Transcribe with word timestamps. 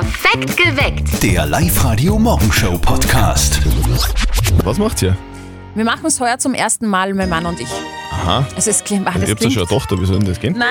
Perfekt 0.00 0.56
geweckt. 0.58 1.22
Der 1.22 1.46
Live-Radio-Morgenshow-Podcast. 1.46 3.60
Was 4.62 4.76
macht 4.76 5.00
ihr? 5.00 5.16
Wir 5.74 5.86
machen 5.86 6.04
es 6.04 6.20
heuer 6.20 6.36
zum 6.36 6.52
ersten 6.52 6.86
Mal, 6.86 7.14
mein 7.14 7.30
Mann 7.30 7.46
und 7.46 7.58
ich. 7.58 7.70
Aha. 8.12 8.46
Also 8.54 8.68
es 8.72 8.84
klingt, 8.84 9.06
Ihr 9.06 9.12
das 9.22 9.30
habt 9.30 9.42
ja 9.42 9.50
schon 9.50 9.62
eine 9.62 9.70
Tochter, 9.70 9.98
wie 9.98 10.04
soll 10.04 10.18
denn 10.18 10.28
das 10.28 10.38
gehen? 10.38 10.54
Na, 10.58 10.66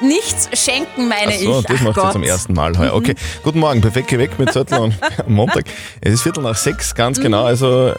nichts 0.00 0.48
schenken, 0.52 1.08
meine 1.08 1.32
Ach 1.34 1.38
so, 1.40 1.58
ich. 1.58 1.66
das 1.66 1.76
Ach 1.80 1.82
macht 1.82 1.96
ihr. 1.96 2.04
Mhm. 2.04 2.12
zum 2.12 2.22
ersten 2.22 2.54
Mal 2.54 2.78
heuer. 2.78 2.94
Okay, 2.94 3.16
guten 3.42 3.58
Morgen, 3.58 3.80
perfekt 3.80 4.06
geweckt 4.06 4.38
mit 4.38 4.52
Zettel 4.52 4.78
und 4.78 4.94
Montag. 5.26 5.64
Es 6.00 6.14
ist 6.14 6.22
Viertel 6.22 6.44
nach 6.44 6.54
sechs, 6.54 6.94
ganz 6.94 7.18
Mhm. 7.18 7.22
genau. 7.24 7.42
Also 7.44 7.94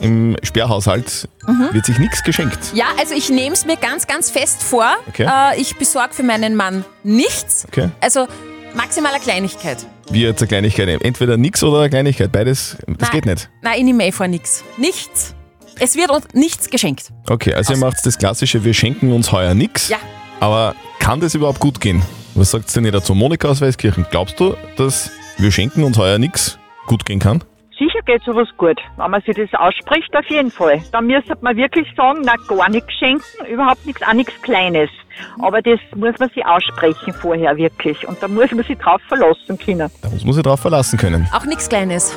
im 0.00 0.36
Sperrhaushalt 0.44 1.28
wird 1.72 1.86
sich 1.86 1.98
nichts 1.98 2.22
geschenkt. 2.22 2.60
Ja, 2.72 2.84
also 3.00 3.14
ich 3.16 3.28
nehme 3.30 3.54
es 3.54 3.66
mir 3.66 3.76
ganz, 3.76 4.06
ganz 4.06 4.30
fest 4.30 4.62
vor. 4.62 4.92
Okay. 5.08 5.26
Äh, 5.28 5.60
ich 5.60 5.74
besorge 5.76 6.14
für 6.14 6.22
meinen 6.22 6.54
Mann 6.54 6.84
nichts. 7.02 7.64
Okay. 7.66 7.88
Also 8.00 8.28
maximaler 8.74 9.18
Kleinigkeit. 9.18 9.86
Wie 10.10 10.22
jetzt 10.22 10.40
eine 10.42 10.48
Kleinigkeit. 10.48 11.02
Entweder 11.02 11.36
nichts 11.36 11.62
oder 11.62 11.80
eine 11.80 11.90
Kleinigkeit. 11.90 12.32
Beides, 12.32 12.76
das 12.86 12.96
Nein. 12.98 13.10
geht 13.12 13.26
nicht. 13.26 13.50
Nein, 13.62 13.78
ich 13.78 13.84
nehme 13.84 14.06
eh 14.06 14.12
vor 14.12 14.28
nichts. 14.28 14.64
Nichts. 14.76 15.34
Es 15.78 15.96
wird 15.96 16.10
uns 16.10 16.26
nichts 16.34 16.68
geschenkt. 16.68 17.10
Okay, 17.28 17.54
also 17.54 17.72
ihr 17.72 17.78
macht 17.78 18.04
das 18.04 18.18
klassische, 18.18 18.64
wir 18.64 18.74
schenken 18.74 19.12
uns 19.12 19.32
heuer 19.32 19.54
nichts. 19.54 19.88
Ja. 19.88 19.98
Aber 20.40 20.74
kann 20.98 21.20
das 21.20 21.34
überhaupt 21.34 21.60
gut 21.60 21.80
gehen? 21.80 22.02
Was 22.34 22.50
sagt 22.50 22.74
denn 22.76 22.84
ihr 22.84 22.92
dazu? 22.92 23.14
Monika 23.14 23.48
aus 23.48 23.60
Weißkirchen, 23.60 24.06
glaubst 24.10 24.38
du, 24.38 24.54
dass 24.76 25.10
wir 25.38 25.50
schenken 25.50 25.82
uns 25.82 25.96
heuer 25.96 26.18
nichts 26.18 26.58
gut 26.86 27.04
gehen 27.04 27.18
kann? 27.18 27.42
Sicher 27.80 28.00
geht 28.04 28.22
sowas 28.24 28.46
gut. 28.58 28.78
Wenn 28.98 29.10
man 29.10 29.22
sich 29.22 29.34
das 29.34 29.48
ausspricht, 29.58 30.14
auf 30.14 30.26
jeden 30.28 30.50
Fall. 30.50 30.82
Dann 30.92 31.06
müsste 31.06 31.34
man 31.40 31.56
wirklich 31.56 31.88
sagen, 31.96 32.20
na 32.24 32.34
gar 32.46 32.68
nichts 32.68 32.92
schenken, 32.92 33.24
überhaupt 33.50 33.86
nichts, 33.86 34.02
auch 34.02 34.12
nichts 34.12 34.34
Kleines. 34.42 34.90
Aber 35.40 35.62
das 35.62 35.80
muss 35.96 36.14
man 36.18 36.28
sich 36.28 36.44
aussprechen 36.44 37.14
vorher 37.14 37.56
wirklich. 37.56 38.06
Und 38.06 38.22
da 38.22 38.28
muss 38.28 38.50
man 38.52 38.64
sich 38.64 38.76
drauf 38.76 39.00
verlassen 39.08 39.58
können. 39.58 39.90
Da 40.02 40.10
muss 40.10 40.24
man 40.24 40.34
sich 40.34 40.42
drauf 40.42 40.60
verlassen 40.60 40.98
können. 40.98 41.26
Auch 41.34 41.46
nichts 41.46 41.70
Kleines. 41.70 42.14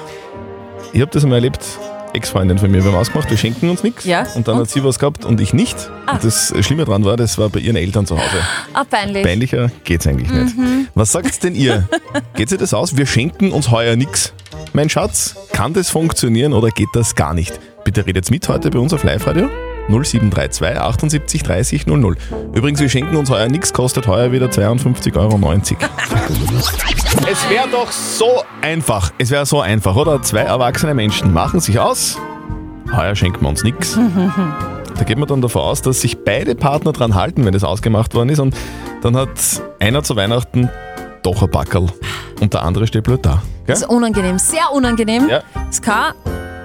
Ich 0.91 0.99
habe 0.99 1.11
das 1.11 1.23
einmal 1.23 1.37
erlebt, 1.37 1.65
Ex-Freundin 2.13 2.59
von 2.59 2.69
mir, 2.69 2.83
wir 2.83 2.91
haben 2.91 2.99
ausgemacht, 2.99 3.29
wir 3.29 3.37
schenken 3.37 3.69
uns 3.69 3.83
nichts. 3.83 4.03
Ja, 4.05 4.27
Und 4.35 4.47
dann 4.47 4.55
und? 4.55 4.61
hat 4.63 4.69
sie 4.69 4.83
was 4.83 4.99
gehabt 4.99 5.23
und 5.23 5.39
ich 5.39 5.53
nicht. 5.53 5.89
Ah. 6.05 6.13
Und 6.15 6.25
das 6.25 6.53
Schlimme 6.59 6.83
dran 6.85 7.05
war, 7.05 7.15
das 7.17 7.37
war 7.37 7.47
bei 7.49 7.59
ihren 7.59 7.77
Eltern 7.77 8.05
zu 8.05 8.17
Hause. 8.17 8.37
Ah, 8.73 8.83
peinlich. 8.83 9.23
Peinlicher 9.23 9.71
geht's 9.85 10.05
eigentlich 10.05 10.29
nicht. 10.29 10.57
Mhm. 10.57 10.87
Was 10.93 11.13
sagt 11.13 11.41
denn 11.43 11.55
ihr? 11.55 11.87
Geht 12.35 12.49
sich 12.49 12.59
das 12.59 12.73
aus? 12.73 12.97
Wir 12.97 13.05
schenken 13.05 13.51
uns 13.51 13.71
heuer 13.71 13.95
nichts. 13.95 14.33
Mein 14.75 14.89
Schatz, 14.89 15.35
kann 15.51 15.71
das 15.73 15.91
funktionieren 15.91 16.51
oder 16.51 16.69
geht 16.69 16.89
das 16.93 17.13
gar 17.13 17.35
nicht? 17.35 17.59
Bitte 17.83 18.07
redet 18.07 18.31
mit 18.31 18.49
heute 18.49 18.71
bei 18.71 18.79
uns 18.79 18.91
auf 18.91 19.03
Live-Radio. 19.03 19.47
0732 19.87 20.79
78 20.79 21.43
30 21.43 21.85
00. 21.85 22.17
Übrigens, 22.55 22.79
wir 22.79 22.89
schenken 22.89 23.15
uns 23.15 23.29
heuer 23.29 23.49
nichts, 23.49 23.71
kostet 23.71 24.07
heuer 24.07 24.31
wieder 24.31 24.47
52,90 24.47 25.15
Euro. 25.15 25.37
es 27.31 27.49
wäre 27.51 27.67
doch 27.71 27.91
so 27.91 28.41
einfach. 28.63 29.11
Es 29.19 29.29
wäre 29.29 29.45
so 29.45 29.61
einfach, 29.61 29.95
oder? 29.95 30.23
Zwei 30.23 30.41
erwachsene 30.41 30.95
Menschen 30.95 31.31
machen 31.31 31.59
sich 31.59 31.77
aus. 31.77 32.17
Heuer 32.95 33.15
schenken 33.15 33.41
wir 33.41 33.49
uns 33.49 33.63
nichts. 33.63 33.97
Da 34.95 35.05
geht 35.05 35.17
man 35.17 35.27
dann 35.27 35.41
davon 35.41 35.63
aus, 35.63 35.81
dass 35.81 36.01
sich 36.01 36.19
beide 36.23 36.53
Partner 36.53 36.91
dran 36.91 37.15
halten, 37.15 37.43
wenn 37.45 37.51
das 37.51 37.63
ausgemacht 37.63 38.13
worden 38.13 38.29
ist. 38.29 38.37
Und 38.37 38.55
dann 39.01 39.17
hat 39.17 39.29
einer 39.79 40.03
zu 40.03 40.15
Weihnachten 40.15 40.69
doch 41.23 41.41
ein 41.41 41.49
Backerl 41.49 41.87
und 42.39 42.53
der 42.53 42.63
andere 42.63 42.87
steht 42.87 43.03
blöd 43.03 43.25
da. 43.25 43.31
Gell? 43.31 43.41
Das 43.67 43.81
ist 43.81 43.89
unangenehm, 43.89 44.37
sehr 44.37 44.71
unangenehm. 44.71 45.29
Ja. 45.29 45.41
Es 45.69 45.81
kann 45.81 46.13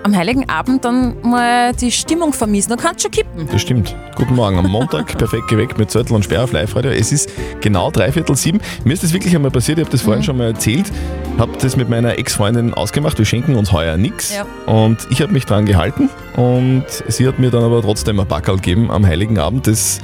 am 0.09 0.17
Heiligen 0.17 0.49
Abend 0.49 0.85
dann 0.85 1.21
mal 1.23 1.73
die 1.75 1.93
Stimmung 1.93 2.33
vermiesen. 2.33 2.71
Dann 2.71 2.79
kann 2.79 2.97
es 2.97 3.03
schon 3.03 3.11
kippen. 3.11 3.49
Das 3.51 3.61
stimmt. 3.61 3.95
Guten 4.17 4.35
Morgen. 4.35 4.59
Am 4.59 4.67
Montag 4.67 5.07
perfekt 5.19 5.49
geweckt 5.49 5.79
mit 5.79 5.91
Zettel 5.91 6.15
und 6.15 6.25
Sperr 6.25 6.45
auf 6.45 6.53
Live-Radio. 6.53 6.91
Es 6.91 7.13
ist 7.13 7.31
genau 7.61 7.91
dreiviertel 7.91 8.35
sieben. 8.37 8.61
Mir 8.85 8.95
ist 8.95 9.03
das 9.03 9.13
wirklich 9.13 9.35
einmal 9.35 9.51
passiert. 9.51 9.79
Ich 9.79 9.85
habe 9.85 9.93
das 9.93 10.03
vorhin 10.03 10.23
schon 10.23 10.39
mal 10.39 10.49
erzählt. 10.49 10.91
Habe 11.37 11.53
das 11.61 11.77
mit 11.77 11.89
meiner 11.89 12.19
Ex-Freundin 12.19 12.75
ausgemacht. 12.75 13.19
Wir 13.19 13.27
schenken 13.27 13.55
uns 13.57 13.73
heuer 13.73 13.97
nichts. 13.97 14.35
Ja. 14.35 14.47
Und 14.73 15.07
ich 15.11 15.21
habe 15.21 15.33
mich 15.33 15.45
dran 15.45 15.67
gehalten. 15.67 16.09
Und 16.37 16.87
sie 17.09 17.29
hat 17.29 17.39
mir 17.39 17.51
dann 17.51 17.63
aber 17.65 17.83
trotzdem 17.83 18.19
ein 18.19 18.27
Backerl 18.27 18.57
gegeben 18.57 18.91
am 18.91 19.07
Heiligen 19.07 19.39
Abend. 19.39 19.67
Das 19.67 20.01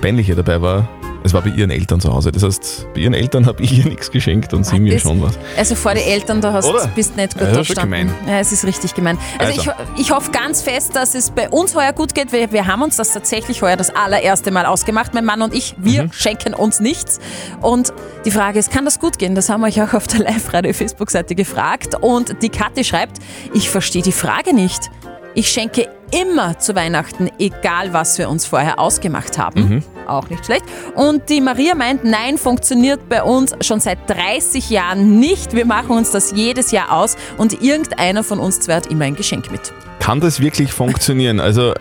Peinliche 0.00 0.34
dabei 0.34 0.60
war, 0.62 0.88
es 1.26 1.34
war 1.34 1.42
bei 1.42 1.50
ihren 1.50 1.70
Eltern 1.70 2.00
zu 2.00 2.12
Hause. 2.12 2.32
Das 2.32 2.42
heißt, 2.42 2.86
bei 2.94 3.00
ihren 3.00 3.14
Eltern 3.14 3.46
habe 3.46 3.62
ich 3.62 3.76
ihr 3.78 3.84
nichts 3.84 4.10
geschenkt 4.10 4.54
und 4.54 4.64
sie 4.64 4.78
mir 4.80 4.94
Das- 4.94 5.02
schon 5.02 5.20
was. 5.22 5.38
Also 5.56 5.74
vor 5.74 5.92
die 5.94 6.00
Eltern, 6.02 6.40
da 6.40 6.52
hast, 6.52 6.66
Oder? 6.66 6.86
bist 6.94 7.16
nicht 7.16 7.34
gut 7.34 7.42
Ja, 7.42 7.50
da 7.50 7.56
das 7.58 7.66
gestanden. 7.68 8.10
Ja, 8.26 8.38
es 8.40 8.52
ist 8.52 8.64
richtig 8.64 8.94
gemein. 8.94 9.18
Also, 9.38 9.60
Also. 9.60 9.72
Ich, 9.96 10.00
ich 10.02 10.10
hoffe 10.12 10.30
ganz 10.30 10.62
fest, 10.62 10.96
dass 10.96 11.14
es 11.14 11.30
bei 11.30 11.48
uns 11.50 11.74
heuer 11.74 11.92
gut 11.92 12.14
geht. 12.14 12.32
Wir, 12.32 12.50
wir 12.52 12.66
haben 12.66 12.82
uns 12.82 12.96
das 12.96 13.12
tatsächlich 13.12 13.60
heuer 13.62 13.76
das 13.76 13.90
allererste 13.94 14.50
Mal 14.50 14.66
ausgemacht, 14.66 15.12
mein 15.14 15.24
Mann 15.24 15.42
und 15.42 15.52
ich. 15.54 15.74
Wir 15.78 16.04
Mhm. 16.04 16.12
schenken 16.12 16.54
uns 16.54 16.80
nichts. 16.80 17.20
Und 17.60 17.92
die 18.24 18.30
Frage 18.30 18.58
ist, 18.58 18.70
kann 18.70 18.84
das 18.84 18.98
gut 18.98 19.18
gehen? 19.18 19.34
Das 19.34 19.48
haben 19.48 19.60
wir 19.60 19.66
euch 19.68 19.82
auch 19.82 19.92
auf 19.94 20.06
der 20.06 20.20
Live-Radio-Facebook-Seite 20.20 21.34
gefragt. 21.34 21.94
Und 22.00 22.42
die 22.42 22.48
Kathi 22.48 22.84
schreibt, 22.84 23.18
ich 23.52 23.68
verstehe 23.70 24.02
die 24.02 24.12
Frage 24.12 24.54
nicht. 24.54 24.90
Ich 25.34 25.48
schenke 25.50 25.88
immer 26.10 26.58
zu 26.58 26.74
Weihnachten, 26.74 27.30
egal 27.38 27.92
was 27.92 28.18
wir 28.18 28.28
uns 28.28 28.46
vorher 28.46 28.78
ausgemacht 28.78 29.38
haben. 29.38 29.68
Mhm. 29.68 29.82
Auch 30.06 30.28
nicht 30.30 30.44
schlecht. 30.44 30.64
Und 30.94 31.28
die 31.28 31.40
Maria 31.40 31.74
meint, 31.74 32.04
nein, 32.04 32.38
funktioniert 32.38 33.08
bei 33.08 33.22
uns 33.22 33.54
schon 33.60 33.80
seit 33.80 33.98
30 34.08 34.70
Jahren 34.70 35.18
nicht. 35.18 35.54
Wir 35.54 35.66
machen 35.66 35.96
uns 35.96 36.10
das 36.10 36.32
jedes 36.32 36.70
Jahr 36.70 36.92
aus 36.92 37.16
und 37.38 37.62
irgendeiner 37.62 38.22
von 38.22 38.38
uns 38.38 38.60
zwei 38.60 38.76
hat 38.76 38.86
immer 38.86 39.04
ein 39.04 39.16
Geschenk 39.16 39.50
mit. 39.50 39.72
Kann 39.98 40.20
das 40.20 40.40
wirklich 40.40 40.72
funktionieren? 40.72 41.40
Also 41.40 41.74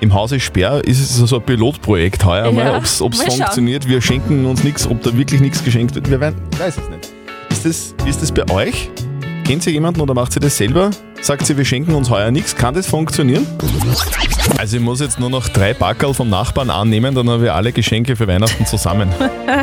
im 0.00 0.14
Hause 0.14 0.40
Sperr 0.40 0.82
ist 0.84 1.00
es 1.00 1.16
so 1.16 1.36
ein 1.36 1.42
Pilotprojekt 1.42 2.24
heuer 2.24 2.46
Ja, 2.46 2.52
mal, 2.52 2.76
ob 2.76 2.84
es 2.84 2.98
funktioniert. 2.98 3.88
Wir 3.88 4.00
schenken 4.00 4.46
uns 4.46 4.64
nichts, 4.64 4.86
ob 4.86 5.02
da 5.02 5.16
wirklich 5.16 5.40
nichts 5.40 5.62
geschenkt 5.62 5.94
wird. 5.94 6.10
Wir 6.10 6.20
werden, 6.20 6.40
ich 6.52 6.58
weiß 6.58 6.78
es 6.78 6.88
nicht. 6.88 7.12
Ist 7.50 7.64
das, 7.64 7.94
ist 8.06 8.22
das 8.22 8.32
bei 8.32 8.50
euch? 8.50 8.90
Kennt 9.50 9.66
ihr 9.66 9.72
jemanden 9.72 10.00
oder 10.00 10.14
macht 10.14 10.36
ihr 10.36 10.40
das 10.40 10.56
selber? 10.58 10.90
Sagt 11.22 11.44
sie, 11.44 11.56
wir 11.56 11.64
schenken 11.64 11.92
uns 11.96 12.08
heuer 12.08 12.30
nichts. 12.30 12.54
Kann 12.54 12.72
das 12.72 12.86
funktionieren? 12.86 13.44
Also 14.58 14.76
ich 14.76 14.82
muss 14.82 15.00
jetzt 15.00 15.18
nur 15.18 15.28
noch 15.28 15.48
drei 15.48 15.74
Backerl 15.74 16.14
vom 16.14 16.28
Nachbarn 16.28 16.70
annehmen, 16.70 17.16
dann 17.16 17.28
haben 17.28 17.42
wir 17.42 17.52
alle 17.52 17.72
Geschenke 17.72 18.14
für 18.14 18.28
Weihnachten 18.28 18.64
zusammen. 18.64 19.12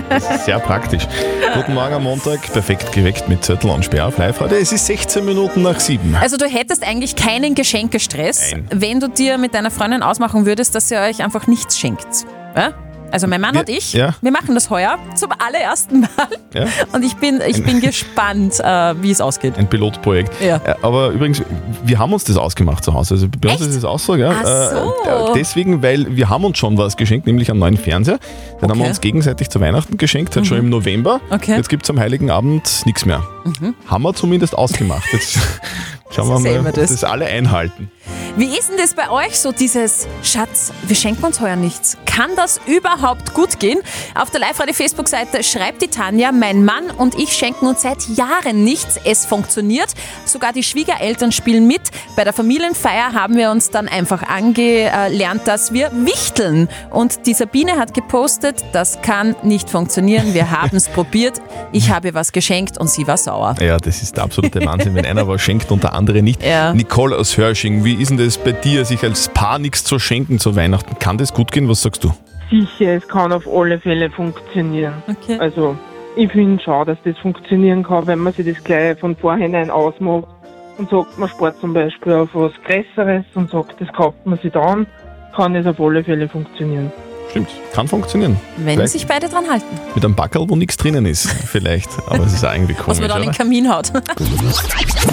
Das 0.10 0.30
ist 0.30 0.44
sehr 0.44 0.60
praktisch. 0.60 1.08
Guten 1.54 1.74
Morgen 1.74 1.94
am 1.94 2.04
Montag, 2.04 2.52
perfekt 2.52 2.92
geweckt 2.92 3.30
mit 3.30 3.46
Zettel 3.46 3.70
und 3.70 3.86
Sperr 3.86 4.08
auf 4.08 4.18
live 4.18 4.42
-Radio. 4.42 4.58
Es 4.58 4.74
ist 4.74 4.88
16 4.88 5.24
Minuten 5.24 5.62
nach 5.62 5.80
sieben. 5.80 6.16
Also 6.16 6.36
du 6.36 6.48
hättest 6.48 6.86
eigentlich 6.86 7.16
keinen 7.16 7.56
Geschenkestress, 7.56 8.52
Nein. 8.52 8.68
wenn 8.74 9.00
du 9.00 9.08
dir 9.08 9.38
mit 9.38 9.54
deiner 9.54 9.72
Freundin 9.72 10.04
ausmachen 10.04 10.46
würdest, 10.46 10.76
dass 10.76 10.92
ihr 10.92 11.00
euch 11.00 11.24
einfach 11.24 11.48
nichts 11.48 11.80
schenkt. 11.80 12.26
Ja? 12.58 12.74
Also 13.12 13.26
mein 13.28 13.40
Mann 13.42 13.54
Wir- 13.54 13.62
und 13.62 13.70
ich, 13.70 13.94
ja. 13.94 14.14
wir 14.22 14.32
machen 14.32 14.54
das 14.54 14.70
heuer 14.70 14.98
zum 15.16 15.30
allerersten 15.32 16.02
Mal. 16.02 16.10
Ja? 16.54 16.66
Und 16.92 17.04
ich 17.04 17.16
bin, 17.16 17.42
ich 17.48 17.64
bin 17.64 17.80
gespannt, 17.82 18.60
äh, 18.60 19.02
wie 19.02 19.12
es 19.12 19.22
ausgeht. 19.22 19.58
Ein 19.58 19.68
Pilotprojekt. 19.70 20.32
Ja. 20.42 20.58
Äh, 20.58 20.76
Aber 20.82 21.10
übrigens, 21.10 21.42
wir 21.86 22.00
haben 22.00 22.12
uns 22.14 22.26
das 22.26 22.36
ausgemacht 22.38 22.84
zu 22.84 22.94
Hause. 22.94 23.14
Also 23.16 23.28
bei 23.30 23.50
uns 23.50 23.62
Echt? 23.62 23.70
ist 23.70 23.76
es 23.78 23.86
auch 23.86 24.00
so, 24.00 24.16
ja. 24.16 24.34
Ach 24.44 24.46
so. 24.46 25.32
Äh, 25.32 25.34
deswegen, 25.36 25.82
weil 25.82 26.16
wir 26.16 26.30
haben 26.30 26.44
uns 26.46 26.58
schon 26.58 26.78
was 26.78 26.98
geschenkt, 26.98 27.28
nämlich 27.28 27.50
einen 27.50 27.60
neuen 27.60 27.78
Fernseher. 27.78 28.20
Den 28.62 28.70
haben 28.70 28.78
wir 28.78 28.84
Okay. 28.84 28.90
uns 28.90 29.02
gegenseitig 29.02 29.50
zu 29.50 29.60
Weihnachten 29.62 29.98
geschenkt, 29.98 30.36
halt 30.36 30.46
schon 30.46 30.58
im 30.58 30.70
November. 30.70 31.22
Okay. 31.30 31.56
Jetzt 31.56 31.70
gibt 31.70 31.84
es 31.84 31.90
am 31.90 32.00
Heiligen 32.00 32.30
Abend 32.30 32.86
nichts 32.86 33.06
mehr. 33.06 33.24
Haben 33.88 34.04
wir 34.04 34.14
zumindest 34.14 34.58
ausgemacht. 34.58 35.06
Jetzt 35.14 35.38
schauen 36.12 36.44
wir 36.44 36.62
mal, 36.62 36.68
ob 36.68 36.74
das. 36.76 36.92
das 36.92 37.04
alle 37.04 37.26
einhalten. 37.26 37.90
Wie 38.36 38.56
ist 38.58 38.70
denn 38.70 38.78
das 38.78 38.94
bei 38.94 39.10
euch 39.10 39.40
so, 39.40 39.52
dieses 39.52 40.08
Schatz, 40.24 40.72
wir 40.84 40.96
schenken 40.96 41.26
uns 41.26 41.42
heuer 41.42 41.56
nichts? 41.56 41.98
Kann 42.06 42.32
das 42.36 42.60
überhaupt 42.68 43.34
gut 43.34 43.60
gehen? 43.60 43.80
Auf 44.16 44.30
der 44.32 44.40
Live-Radio-Facebook-Seite 44.40 45.44
schreibt 45.44 45.82
die 45.82 45.88
Tanja, 45.88 46.32
mein 46.32 46.64
Mann 46.66 46.90
und 46.98 47.16
ich 47.16 47.34
schenken 47.34 47.68
uns 47.68 47.82
seit 47.82 48.08
Jahren 48.10 48.64
nichts. 48.64 49.00
Es 49.04 49.26
funktioniert. 49.26 49.90
Sogar 50.26 50.54
die 50.54 50.64
Schwiegereltern 50.64 51.32
spielen 51.32 51.68
mit. 51.68 51.82
Bei 52.16 52.24
der 52.24 52.34
Familienfeier 52.34 53.14
haben 53.14 53.36
wir 53.36 53.52
uns 53.52 53.70
dann 53.70 53.88
einfach 53.88 54.24
angelernt, 54.24 55.42
dass 55.46 55.74
wir 55.74 55.92
wichteln. 55.94 56.70
Und 56.92 57.26
die 57.28 57.34
Sabine 57.34 57.78
hat 57.78 57.94
gepostet, 57.94 58.64
das 58.74 59.02
kann 59.02 59.36
nicht 59.44 59.70
funktionieren. 59.70 60.34
Wir 60.34 60.52
haben 60.52 60.76
es 60.76 60.90
probiert. 60.94 61.42
Ich 61.72 61.90
habe 61.92 62.14
was 62.14 62.32
geschenkt 62.32 62.78
und 62.80 62.90
sie 62.90 63.08
war 63.08 63.18
sauer. 63.18 63.56
Ja, 63.60 63.78
das 63.78 64.02
ist 64.02 64.18
der 64.18 64.24
absolute 64.24 64.66
Wahnsinn, 64.66 64.96
wenn 64.96 65.06
einer 65.06 65.28
was 65.28 65.42
schenkt 65.42 65.72
und 65.72 65.84
der 65.84 65.94
andere 65.94 66.22
nicht. 66.22 66.44
Ja. 66.44 66.74
Nicole 66.74 67.16
aus 67.16 67.38
Hörsching, 67.38 67.84
wie 67.84 67.97
ist 68.00 68.12
denn 68.12 68.18
das 68.18 68.38
bei 68.38 68.52
dir, 68.52 68.86
sich 68.86 69.04
als 69.04 69.30
Paar 69.30 69.60
nichts 69.60 69.84
zu 69.84 70.00
schenken 70.00 70.40
zu 70.40 70.56
Weihnachten? 70.56 70.98
Kann 71.00 71.18
das 71.18 71.34
gut 71.34 71.52
gehen? 71.52 71.68
Was 71.70 71.82
sagst 71.82 72.04
du? 72.04 72.12
Sicher, 72.50 72.94
es 72.94 73.08
kann 73.08 73.34
auf 73.34 73.48
alle 73.48 73.80
Fälle 73.80 74.10
funktionieren. 74.10 74.94
Okay. 75.08 75.38
Also, 75.40 75.78
ich 76.16 76.32
finde 76.32 76.64
schon, 76.64 76.86
dass 76.86 76.98
das 77.04 77.18
funktionieren 77.18 77.84
kann, 77.84 78.08
wenn 78.08 78.20
man 78.20 78.34
sich 78.34 78.46
das 78.46 78.64
gleich 78.64 78.98
von 79.00 79.16
vorhinein 79.16 79.70
ausmacht 79.70 80.28
und 80.78 80.90
sagt, 80.90 81.18
man 81.18 81.30
spart 81.30 81.60
zum 81.60 81.74
Beispiel 81.74 82.14
auf 82.14 82.30
was 82.34 82.54
Größeres 82.66 83.26
und 83.36 83.50
sagt, 83.50 83.82
das 83.82 83.92
kauft 83.94 84.26
man 84.26 84.38
sich 84.40 84.52
dann, 84.52 84.88
kann 85.36 85.56
es 85.56 85.66
auf 85.66 85.80
alle 85.80 86.04
Fälle 86.04 86.28
funktionieren. 86.28 86.92
Stimmt, 87.30 87.50
kann 87.74 87.88
funktionieren. 87.88 88.40
Wenn 88.58 88.76
Vielleicht 88.78 88.94
sich 88.94 89.06
beide 89.06 89.28
dran 89.30 89.44
halten. 89.50 89.66
mit 89.94 90.04
einem 90.04 90.16
Backerl, 90.16 90.50
wo 90.50 90.56
nichts 90.56 90.78
drinnen 90.78 91.06
ist, 91.06 91.28
vielleicht. 91.46 91.90
Aber 92.08 92.26
es 92.26 92.34
ist 92.34 92.44
auch 92.46 92.54
irgendwie 92.54 92.74
Was 92.78 92.84
komisch. 92.86 93.00
man 93.00 93.10
dann 93.10 93.24
in 93.24 93.30
den 93.30 93.36
Kamin 93.36 93.72
haut. 93.74 93.92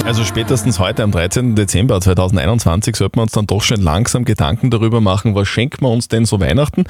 Also 0.05 0.25
spätestens 0.25 0.79
heute, 0.79 1.03
am 1.03 1.13
13. 1.13 1.55
Dezember 1.55 2.01
2021, 2.01 2.97
sollten 2.97 3.17
wir 3.19 3.23
uns 3.23 3.33
dann 3.33 3.47
doch 3.47 3.63
schon 3.63 3.81
langsam 3.81 4.25
Gedanken 4.25 4.71
darüber 4.71 5.01
machen, 5.01 5.35
was 5.35 5.47
schenkt 5.49 5.81
man 5.83 5.93
uns 5.93 6.09
denn 6.09 6.25
so 6.27 6.41
Weihnachten? 6.41 6.83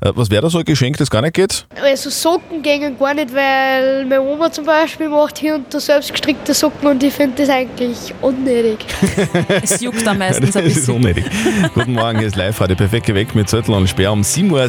Äh, 0.00 0.12
Was 0.14 0.30
wäre 0.30 0.42
da 0.42 0.50
so 0.50 0.58
ein 0.58 0.64
Geschenk, 0.64 0.96
das 0.98 1.10
gar 1.10 1.22
nicht 1.22 1.34
geht? 1.34 1.66
Also 1.82 2.08
Socken 2.10 2.62
gehen 2.62 2.96
gar 2.98 3.14
nicht, 3.14 3.34
weil 3.34 4.04
meine 4.06 4.22
Oma 4.22 4.50
zum 4.52 4.64
Beispiel 4.64 5.08
macht 5.08 5.38
hier 5.38 5.56
und 5.56 5.72
da 5.74 5.80
selbst 5.80 6.12
gestrickte 6.12 6.54
Socken 6.54 6.88
und 6.88 7.02
ich 7.02 7.12
finde 7.12 7.42
das 7.42 7.48
eigentlich 7.50 8.14
unnötig. 8.20 8.86
Es 9.62 9.80
juckt 9.80 10.06
am 10.06 10.18
meisten 10.18 10.46
Das 10.46 10.56
ein 10.56 10.66
ist 10.66 10.74
bisschen. 10.76 10.96
unnötig. 10.96 11.24
Guten 11.74 11.92
Morgen, 11.94 12.18
hier 12.18 12.28
ist 12.28 12.36
live 12.36 12.58
heute 12.60 12.76
perfekt 12.76 13.06
geweckt 13.06 13.34
mit 13.34 13.48
Zettel 13.48 13.74
und 13.74 13.88
Sperr 13.88 14.12
um 14.12 14.22
7.46 14.22 14.50
Uhr. 14.52 14.68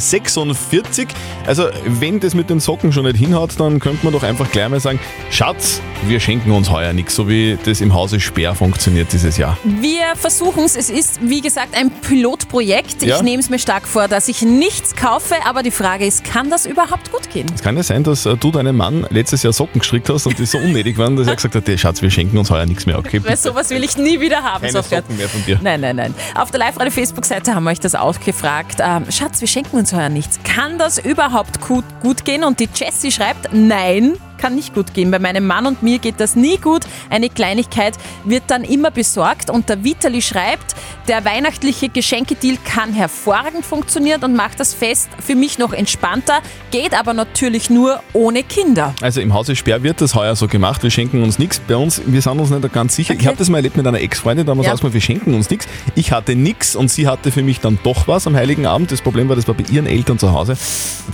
Also, 1.46 1.68
wenn 1.86 2.20
das 2.20 2.34
mit 2.34 2.50
den 2.50 2.60
Socken 2.60 2.92
schon 2.92 3.06
nicht 3.06 3.18
hinhaut, 3.18 3.60
dann 3.60 3.80
könnte 3.80 4.04
man 4.04 4.14
doch 4.14 4.24
einfach 4.24 4.50
gleich 4.52 4.70
mal 4.70 4.80
sagen: 4.80 5.00
Schatz, 5.30 5.82
wir 6.08 6.20
schenken 6.20 6.52
uns 6.52 6.70
heuer 6.70 6.94
nichts, 6.94 7.16
so 7.16 7.28
wie 7.28 7.58
das 7.64 7.82
im 7.82 7.94
Hause 7.94 8.20
Sperr 8.20 8.56
funktioniert 8.56 9.12
dieses 9.14 9.38
Jahr. 9.38 9.58
Wir 9.64 10.16
versuchen 10.16 10.64
es. 10.64 10.76
Es 10.76 10.90
ist, 10.90 11.20
wie 11.22 11.42
gesagt, 11.42 11.76
ein 11.76 11.92
Pilotprojekt. 11.92 13.02
Ja. 13.04 13.18
Ich 13.18 13.22
nehme 13.24 13.42
es 13.42 13.50
mir 13.50 13.60
stark 13.60 13.88
vor, 13.88 14.08
dass 14.08 14.28
ich 14.28 14.42
nichts 14.42 14.96
kaufe, 14.96 15.36
aber 15.46 15.64
die 15.64 15.72
Frage 15.72 16.06
ist, 16.06 16.24
kann 16.24 16.50
das 16.50 16.66
überhaupt 16.66 17.12
gut 17.12 17.30
gehen? 17.32 17.48
Es 17.54 17.62
kann 17.62 17.78
ja 17.78 17.84
sein, 17.84 18.04
dass 18.04 18.26
äh, 18.26 18.36
du 18.36 18.52
deinem 18.52 18.78
Mann 18.78 19.06
letztes 19.10 19.44
Jahr 19.44 19.54
Socken 19.54 19.80
gestrickt 19.80 20.10
hast 20.10 20.26
und 20.28 20.38
die 20.40 20.46
so 20.46 20.58
unnötig 20.58 20.98
waren, 20.98 21.16
dass 21.16 21.28
er 21.28 21.36
gesagt 21.36 21.56
hat: 21.56 21.68
"Hey, 21.68 21.78
Schatz, 21.78 22.02
wir 22.02 22.12
schenken 22.12 22.38
uns 22.38 22.50
heuer 22.52 22.66
nichts 22.66 22.86
mehr. 22.86 23.00
Okay, 23.00 23.22
Weil 23.24 23.38
sowas 23.38 23.70
will 23.70 23.84
ich 23.84 23.98
nie 23.98 24.20
wieder 24.20 24.44
haben. 24.44 24.62
Keine 24.62 24.74
Sofort. 24.74 25.04
Socken 25.04 25.18
mehr 25.18 25.30
von 25.30 25.44
dir. 25.46 25.60
Nein, 25.62 25.82
nein, 25.82 25.96
nein. 25.96 26.14
Auf 26.36 26.52
der 26.52 26.60
Live-Radio-Facebook-Seite 26.60 27.56
haben 27.56 27.64
wir 27.64 27.72
euch 27.72 27.80
das 27.80 27.96
auch 27.96 28.20
gefragt. 28.20 28.78
Ähm, 28.80 29.06
Schatz, 29.10 29.42
wir 29.42 29.48
schenken 29.48 29.78
uns 29.78 29.94
heuer 29.94 30.10
nichts. 30.10 30.40
Kann 30.44 30.78
das 30.78 30.98
überhaupt 30.98 31.62
gut, 31.62 31.86
gut 32.02 32.26
gehen? 32.26 32.44
Und 32.44 32.60
die 32.60 32.70
Jessie 32.74 33.12
schreibt, 33.12 33.54
nein, 33.54 34.14
kann 34.44 34.56
nicht 34.56 34.74
gut 34.74 34.94
gehen. 34.94 35.10
Bei 35.10 35.20
meinem 35.20 35.48
Mann 35.48 35.66
und 35.66 35.84
mir 35.84 36.00
geht 36.00 36.20
das 36.20 36.36
nie 36.36 36.58
gut. 36.58 36.82
Eine 37.10 37.30
Kleinigkeit 37.30 37.94
wird 38.26 38.44
dann 38.48 38.66
immer 38.66 38.92
besorgt. 38.92 39.50
Und 39.50 39.70
der 39.70 39.86
Vitali 39.86 40.22
schreibt, 40.22 40.76
der 41.08 41.24
weihnachtliche 41.24 41.88
Geschenkedeal 41.88 42.58
kann 42.66 42.92
hervorragend 42.94 43.66
funktionieren 43.66 44.22
und 44.24 44.36
macht 44.36 44.60
das 44.60 44.74
Fest 44.74 45.08
für 45.26 45.36
mich 45.36 45.60
noch 45.60 45.72
entspannter, 45.72 46.42
geht 46.72 46.94
aber 46.94 47.14
natürlich 47.14 47.70
nur 47.70 48.02
ohne 48.12 48.44
Kinder. 48.44 48.94
Also 49.02 49.22
im 49.22 49.34
Hause 49.34 49.56
Sperr 49.56 49.82
wird 49.82 50.02
das 50.02 50.14
heuer 50.14 50.36
so 50.36 50.48
gemacht, 50.50 50.84
wir 50.84 50.92
schenken 50.92 51.24
uns 51.24 51.40
nichts. 51.40 51.62
Bei 51.66 51.78
uns, 51.78 52.02
wir 52.06 52.22
sind 52.22 52.38
uns 52.40 52.50
nicht 52.50 52.74
ganz 52.74 52.96
sicher. 52.98 53.14
Ich 53.14 53.20
Okay. 53.20 53.28
habe 53.28 53.38
das 53.38 53.48
mal 53.50 53.60
erlebt 53.60 53.78
mit 53.78 53.88
einer 53.88 54.02
Ex-Freundin, 54.02 54.46
da 54.46 54.52
haben 54.52 54.58
wir 54.62 54.66
Ja. 54.66 54.94
wir 54.94 55.02
schenken 55.02 55.34
uns 55.36 55.50
nichts. 55.50 55.68
Ich 55.96 56.12
hatte 56.12 56.36
nichts 56.36 56.76
und 56.76 56.92
sie 56.92 57.08
hatte 57.08 57.32
für 57.32 57.44
mich 57.44 57.62
dann 57.62 57.80
doch 57.84 58.08
was 58.10 58.28
am 58.28 58.36
Heiligen 58.36 58.66
Abend. 58.66 58.92
Das 58.92 59.02
Problem 59.02 59.30
war, 59.30 59.38
das 59.38 59.48
war 59.48 59.56
bei 59.56 59.64
ihren 59.72 59.86
Eltern 59.88 60.20
zu 60.20 60.34
Hause. 60.34 60.58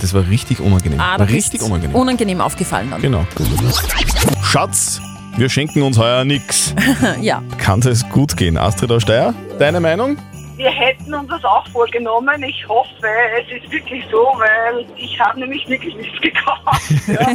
Das 0.00 0.12
war 0.14 0.28
richtig 0.28 0.58
unangenehm. 0.58 0.98
Ah, 0.98 1.16
war 1.18 1.28
richtig 1.28 1.62
unangenehm. 1.62 1.94
Unangenehm 1.94 2.40
aufgefallen 2.40 2.88
dann. 2.90 3.00
genau. 3.00 3.19
Schatz, 4.42 5.00
wir 5.36 5.48
schenken 5.48 5.82
uns 5.82 5.98
heuer 5.98 6.24
nichts. 6.24 6.74
Ja. 7.20 7.42
Kann 7.58 7.80
das 7.80 8.08
gut 8.08 8.36
gehen? 8.36 8.56
Astrid 8.56 8.90
aus 8.92 9.02
Steyr, 9.02 9.34
deine 9.58 9.80
Meinung? 9.80 10.16
Wir 10.56 10.70
hätten 10.70 11.14
uns 11.14 11.28
das 11.28 11.42
auch 11.44 11.66
vorgenommen. 11.68 12.42
Ich 12.42 12.68
hoffe, 12.68 13.06
es 13.40 13.62
ist 13.62 13.70
wirklich 13.72 14.04
so, 14.10 14.18
weil 14.36 14.84
ich 14.96 15.18
habe 15.18 15.40
nämlich 15.40 15.66
wirklich 15.68 15.94
nichts 15.96 16.20
gekauft. 16.22 16.92
Ja. 17.06 17.26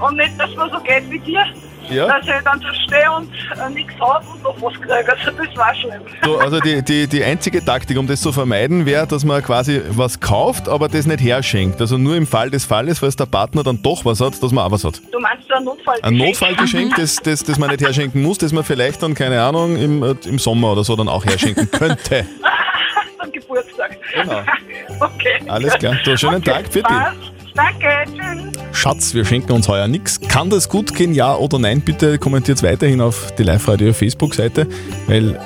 und 0.06 0.16
nicht, 0.16 0.38
dass 0.38 0.54
man 0.54 0.70
so 0.70 0.78
geht 0.80 1.10
wie 1.10 1.18
dir, 1.20 1.44
Ja. 1.90 2.06
dass 2.06 2.26
ich 2.26 2.44
dann 2.44 2.60
so 2.60 2.66
stehe 2.86 3.10
und 3.12 3.28
äh, 3.58 3.70
nichts 3.70 3.92
habe 4.00 4.24
und 4.26 4.42
noch 4.42 4.60
was 4.60 4.74
kriege. 4.74 4.94
Also 4.94 5.30
das 5.30 5.56
war 5.56 5.74
schlimm. 5.74 6.02
So, 6.24 6.38
also 6.38 6.60
die, 6.60 6.82
die, 6.82 7.06
die 7.06 7.22
einzige 7.24 7.64
Taktik, 7.64 7.98
um 7.98 8.06
das 8.06 8.20
zu 8.20 8.32
vermeiden, 8.32 8.86
wäre, 8.86 9.06
dass 9.06 9.24
man 9.24 9.42
quasi 9.42 9.80
was 9.90 10.20
kauft, 10.20 10.68
aber 10.68 10.88
das 10.88 11.06
nicht 11.06 11.20
herschenkt. 11.20 11.80
Also 11.80 11.98
nur 11.98 12.16
im 12.16 12.26
Fall 12.26 12.50
des 12.50 12.64
Falles, 12.64 12.98
falls 12.98 13.16
der 13.16 13.26
Partner 13.26 13.62
dann 13.62 13.82
doch 13.82 14.04
was 14.04 14.20
hat, 14.20 14.42
dass 14.42 14.52
man 14.52 14.64
auch 14.64 14.70
was 14.70 14.84
hat. 14.84 15.00
Du 15.12 15.20
meinst 15.20 15.50
ein 15.52 15.64
Notfall? 15.64 15.98
Ein 16.02 16.16
Notfallgeschenk, 16.16 16.94
das, 16.96 17.16
das, 17.16 17.44
das 17.44 17.58
man 17.58 17.70
nicht 17.70 17.82
herschenken 17.82 18.22
muss, 18.22 18.38
das 18.38 18.52
man 18.52 18.64
vielleicht 18.64 19.02
dann, 19.02 19.14
keine 19.14 19.40
Ahnung, 19.42 19.76
im, 19.76 20.02
äh, 20.02 20.14
im 20.24 20.38
Sommer 20.38 20.72
oder 20.72 20.84
so 20.84 20.96
dann 20.96 21.08
auch 21.08 21.24
herschenken 21.24 21.70
könnte. 21.70 22.26
Am 23.18 23.32
Geburtstag. 23.32 23.98
Genau. 24.14 24.42
Okay. 24.98 25.42
Alles 25.46 25.74
klar. 25.74 25.94
Du, 26.04 26.16
schönen 26.16 26.36
okay, 26.36 26.62
Tag, 26.62 26.82
passt. 26.82 27.32
Danke, 27.54 28.04
tschüss. 28.14 28.55
Schatz, 28.76 29.14
wir 29.14 29.24
schenken 29.24 29.52
uns 29.52 29.68
heuer 29.68 29.88
nichts. 29.88 30.20
Kann 30.20 30.50
das 30.50 30.68
gut 30.68 30.94
gehen, 30.94 31.14
ja 31.14 31.34
oder 31.34 31.58
nein? 31.58 31.80
Bitte 31.80 32.18
kommentiert 32.18 32.62
weiterhin 32.62 33.00
auf 33.00 33.32
die 33.38 33.42
Live-Radio-Facebook-Seite, 33.42 34.66
weil 35.06 35.40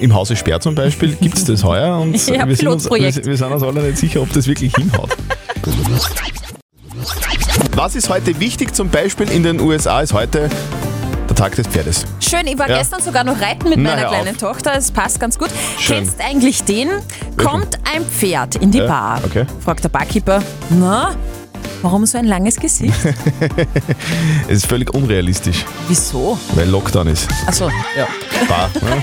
im- 0.00 0.14
Hause 0.14 0.36
Sperr 0.36 0.60
zum 0.60 0.74
Beispiel 0.76 1.14
gibt 1.20 1.36
es 1.36 1.44
das 1.44 1.64
heuer 1.64 1.98
und 1.98 2.14
Ja, 2.28 2.46
wir, 2.46 2.54
sind 2.56 2.68
uns, 2.68 2.88
wir, 2.88 3.00
wir 3.00 3.12
sind 3.12 3.52
uns 3.52 3.62
alle 3.62 3.82
nicht 3.82 3.98
sicher, 3.98 4.22
ob 4.22 4.32
das 4.32 4.46
wirklich 4.46 4.72
hinhaut. 4.76 5.10
Was 7.74 7.96
ist 7.96 8.08
heute 8.08 8.38
wichtig? 8.38 8.74
Zum 8.74 8.88
Beispiel 8.88 9.28
in 9.30 9.42
den 9.42 9.60
USA 9.60 10.00
ist 10.00 10.12
heute 10.12 10.48
der 11.28 11.36
Tag 11.36 11.56
des 11.56 11.66
Pferdes. 11.66 12.04
Schön, 12.20 12.46
ich 12.46 12.56
war 12.58 12.68
Ja. 12.70 12.78
gestern 12.78 13.02
sogar 13.02 13.24
noch 13.24 13.40
reiten 13.40 13.68
mit 13.68 13.78
meiner 13.78 14.04
kleinen 14.06 14.36
auf. 14.36 14.40
Tochter. 14.40 14.72
Es 14.76 14.92
passt 14.92 15.18
ganz 15.18 15.38
gut. 15.38 15.48
Schön. 15.78 15.96
Kennst 16.04 16.20
eigentlich 16.20 16.62
den? 16.62 16.88
Kommt 17.36 17.78
ein 17.92 18.04
Pferd 18.06 18.56
in 18.56 18.70
die 18.70 18.78
Ja, 18.78 18.86
Bar. 18.86 19.20
okay. 19.24 19.44
Fragt 19.64 19.82
der 19.82 19.88
Barkeeper, 19.88 20.40
na, 20.70 21.14
warum 21.84 22.06
so 22.06 22.18
ein 22.18 22.24
langes 22.24 22.56
Gesicht? 22.56 22.94
Es 24.48 24.58
ist 24.58 24.66
völlig 24.66 24.92
unrealistisch, 24.92 25.64
Wieso? 25.88 26.38
weil 26.54 26.68
Lockdown 26.68 27.08
ist. 27.08 27.28
Achso, 27.46 27.68
ja. 27.96 28.06
Bar, 28.48 28.70
ne? 28.82 29.02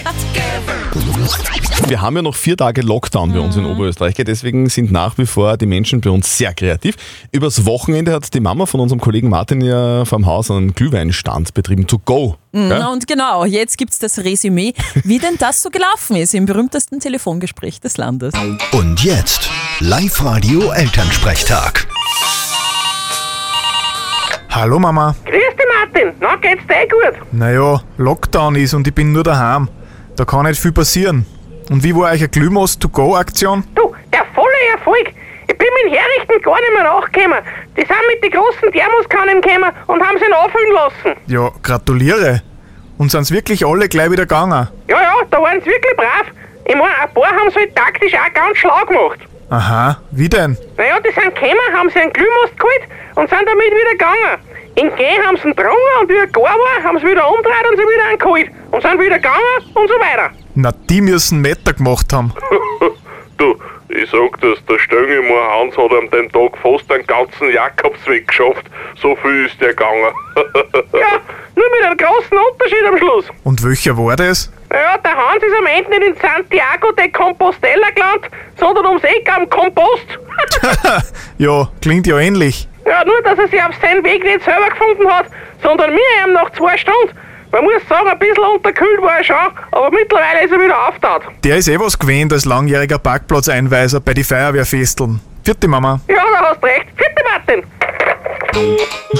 Wir 1.87 2.01
haben 2.01 2.15
ja 2.15 2.21
noch 2.21 2.35
vier 2.35 2.57
Tage 2.57 2.81
Lockdown 2.81 3.31
bei 3.33 3.39
uns 3.39 3.55
in 3.55 3.65
Oberösterreich, 3.65 4.15
gell? 4.15 4.25
deswegen 4.25 4.67
sind 4.69 4.91
nach 4.91 5.17
wie 5.17 5.25
vor 5.25 5.57
die 5.57 5.65
Menschen 5.65 6.01
bei 6.01 6.09
uns 6.09 6.37
sehr 6.37 6.53
kreativ. 6.53 6.95
Übers 7.31 7.65
Wochenende 7.65 8.13
hat 8.13 8.33
die 8.33 8.39
Mama 8.39 8.65
von 8.65 8.79
unserem 8.79 8.99
Kollegen 8.99 9.29
Martin 9.29 9.61
ja 9.61 10.05
vom 10.05 10.25
Haus 10.25 10.51
einen 10.51 10.73
Glühweinstand 10.73 11.53
betrieben, 11.53 11.87
to 11.87 11.99
go. 11.99 12.35
gell? 12.51 12.85
Und 12.91 13.07
genau, 13.07 13.45
jetzt 13.45 13.77
gibt's 13.77 13.99
das 13.99 14.19
Resümee, 14.19 14.73
wie 15.03 15.19
denn 15.19 15.37
das 15.39 15.61
so 15.61 15.69
gelaufen 15.69 16.15
ist 16.17 16.33
im 16.33 16.45
berühmtesten 16.45 16.99
Telefongespräch 16.99 17.79
des 17.79 17.97
Landes. 17.97 18.33
Und 18.71 19.03
jetzt 19.03 19.49
Live-Radio 19.79 20.71
Elternsprechtag. 20.71 21.87
Hallo 24.53 24.79
Mama. 24.79 25.15
Grüß 25.23 25.33
dich, 25.33 25.65
Martin. 25.79 26.11
Na, 26.19 26.35
geht's 26.35 26.67
dir 26.67 26.83
eh 26.83 26.87
gut? 26.87 27.17
Naja, 27.31 27.79
Lockdown 27.97 28.55
ist 28.55 28.73
und 28.73 28.85
ich 28.85 28.93
bin 28.93 29.13
nur 29.13 29.23
daheim. 29.23 29.69
Da 30.17 30.25
kann 30.25 30.45
nicht 30.45 30.61
viel 30.61 30.73
passieren. 30.73 31.25
Und 31.69 31.81
wie 31.85 31.95
war 31.95 32.11
euch 32.11 32.19
eine 32.19 32.27
Glühmost-to-go-Aktion? 32.27 33.63
Du, 33.75 33.95
der 34.11 34.25
volle 34.35 34.51
Erfolg. 34.73 35.07
Ich 35.47 35.57
bin 35.57 35.67
mit 35.85 35.93
Herrichten 35.93 36.41
gar 36.43 36.59
nicht 36.59 36.73
mehr 36.73 36.83
nachgekommen. 36.83 37.39
Die 37.77 37.81
sind 37.81 37.95
mit 38.13 38.23
den 38.23 38.31
großen 38.31 38.71
Thermoskannen 38.73 39.41
gekommen 39.41 39.71
und 39.87 40.05
haben 40.05 40.17
sie 40.17 40.33
auffüllen 40.33 40.73
lassen. 40.73 41.19
Ja, 41.27 41.49
gratuliere. 41.63 42.41
Und 42.97 43.09
sind's 43.09 43.31
wirklich 43.31 43.65
alle 43.65 43.87
gleich 43.87 44.11
wieder 44.11 44.23
gegangen? 44.23 44.67
Ja, 44.89 45.01
ja, 45.01 45.13
da 45.31 45.41
waren 45.41 45.61
sie 45.61 45.67
wirklich 45.67 45.95
brav. 45.95 46.25
Ich 46.65 46.75
meine, 46.75 46.91
ein 47.01 47.13
paar 47.13 47.31
haben 47.31 47.49
sie 47.51 47.59
halt 47.59 47.73
taktisch 47.73 48.13
auch 48.13 48.33
ganz 48.33 48.57
schlau 48.57 48.85
gemacht. 48.85 49.19
Aha, 49.51 49.97
wie 50.11 50.29
denn? 50.29 50.57
Naja, 50.77 50.97
die 51.01 51.11
sind 51.11 51.35
gekommen, 51.35 51.73
haben 51.73 51.89
sie 51.89 51.99
einen 51.99 52.13
Glühmost 52.13 52.57
geholt 52.57 52.83
und 53.15 53.29
sind 53.29 53.41
damit 53.45 53.65
wieder 53.65 53.91
gegangen. 53.91 54.39
In 54.75 54.95
G 54.95 55.03
haben 55.25 55.35
sie 55.35 55.49
ihn 55.49 55.55
getrunken 55.57 55.99
und 55.99 56.09
wie 56.09 56.15
er 56.15 56.27
gar 56.27 56.43
war, 56.43 56.83
haben 56.85 56.97
sie 56.99 57.07
wieder 57.07 57.29
umgedreht 57.29 57.65
und 57.69 57.75
sie 57.75 57.83
wieder 57.83 58.11
angeholt. 58.13 58.49
Und 58.71 58.81
sind 58.81 58.97
wieder 59.01 59.17
gegangen 59.17 59.57
und 59.73 59.89
so 59.89 59.95
weiter. 59.95 60.29
Na, 60.55 60.71
die 60.89 61.01
müssen 61.01 61.41
Meter 61.41 61.73
gemacht 61.73 62.13
haben. 62.13 62.33
Du, 63.41 63.55
ich 63.89 64.07
sag 64.11 64.39
das, 64.41 64.63
der 64.69 64.77
Stöngelmoor 64.77 65.41
Hans 65.51 65.75
hat 65.75 65.91
am 65.93 66.07
den 66.11 66.31
Tag 66.31 66.55
fast 66.61 66.91
einen 66.91 67.07
ganzen 67.07 67.49
Jakobsweg 67.51 68.27
geschafft. 68.27 68.67
So 69.01 69.15
viel 69.15 69.47
ist 69.47 69.59
der 69.59 69.69
gegangen. 69.69 70.13
Ja, 70.93 71.19
nur 71.55 71.65
mit 71.71 71.83
einem 71.83 71.97
großen 71.97 72.37
Unterschied 72.37 72.85
am 72.87 72.97
Schluss. 72.99 73.25
Und 73.43 73.63
welcher 73.63 73.97
war 73.97 74.15
das? 74.15 74.51
Naja, 74.69 74.95
der 74.99 75.15
Hans 75.15 75.43
ist 75.43 75.55
am 75.57 75.65
Ende 75.65 75.89
nicht 75.89 76.03
in 76.03 76.15
Santiago 76.21 76.91
de 76.91 77.09
Compostela 77.09 77.89
gelandet, 77.95 78.31
sondern 78.59 78.85
ums 78.85 79.03
Eck 79.03 79.27
am 79.35 79.49
Kompost. 79.49 80.05
Ja, 81.39 81.67
klingt 81.81 82.05
ja 82.05 82.19
ähnlich. 82.19 82.67
ja, 82.85 83.03
nur, 83.03 83.19
dass 83.23 83.39
er 83.39 83.47
sich 83.47 83.63
auf 83.63 83.73
seinen 83.81 84.03
Weg 84.03 84.23
nicht 84.23 84.43
selber 84.43 84.69
gefunden 84.69 85.11
hat, 85.11 85.25
sondern 85.63 85.89
mir 85.89 86.27
ihm 86.27 86.33
nach 86.33 86.51
zwei 86.51 86.77
Stunden. 86.77 87.17
Man 87.51 87.63
muss 87.65 87.81
sagen, 87.89 88.07
ein 88.07 88.17
bisschen 88.19 88.43
unterkühlt 88.43 89.01
war 89.01 89.17
er 89.17 89.23
schon, 89.23 89.35
aber 89.71 89.91
mittlerweile 89.91 90.45
ist 90.45 90.51
er 90.51 90.59
wieder 90.59 90.87
auftaut. 90.87 91.23
Der 91.43 91.57
ist 91.57 91.67
eh 91.67 91.77
was 91.79 91.99
gewähnt 91.99 92.31
als 92.31 92.45
langjähriger 92.45 92.97
Parkplatzeinweiser 92.97 93.99
bei 93.99 94.13
die 94.13 94.23
Feuerwehrfesteln. 94.23 95.19
Vierte 95.43 95.67
Mama. 95.67 95.99
Ja, 96.07 96.23
da 96.33 96.49
hast 96.49 96.63
recht. 96.63 96.87
Vierte 96.95 97.23
Martin. 97.23 97.63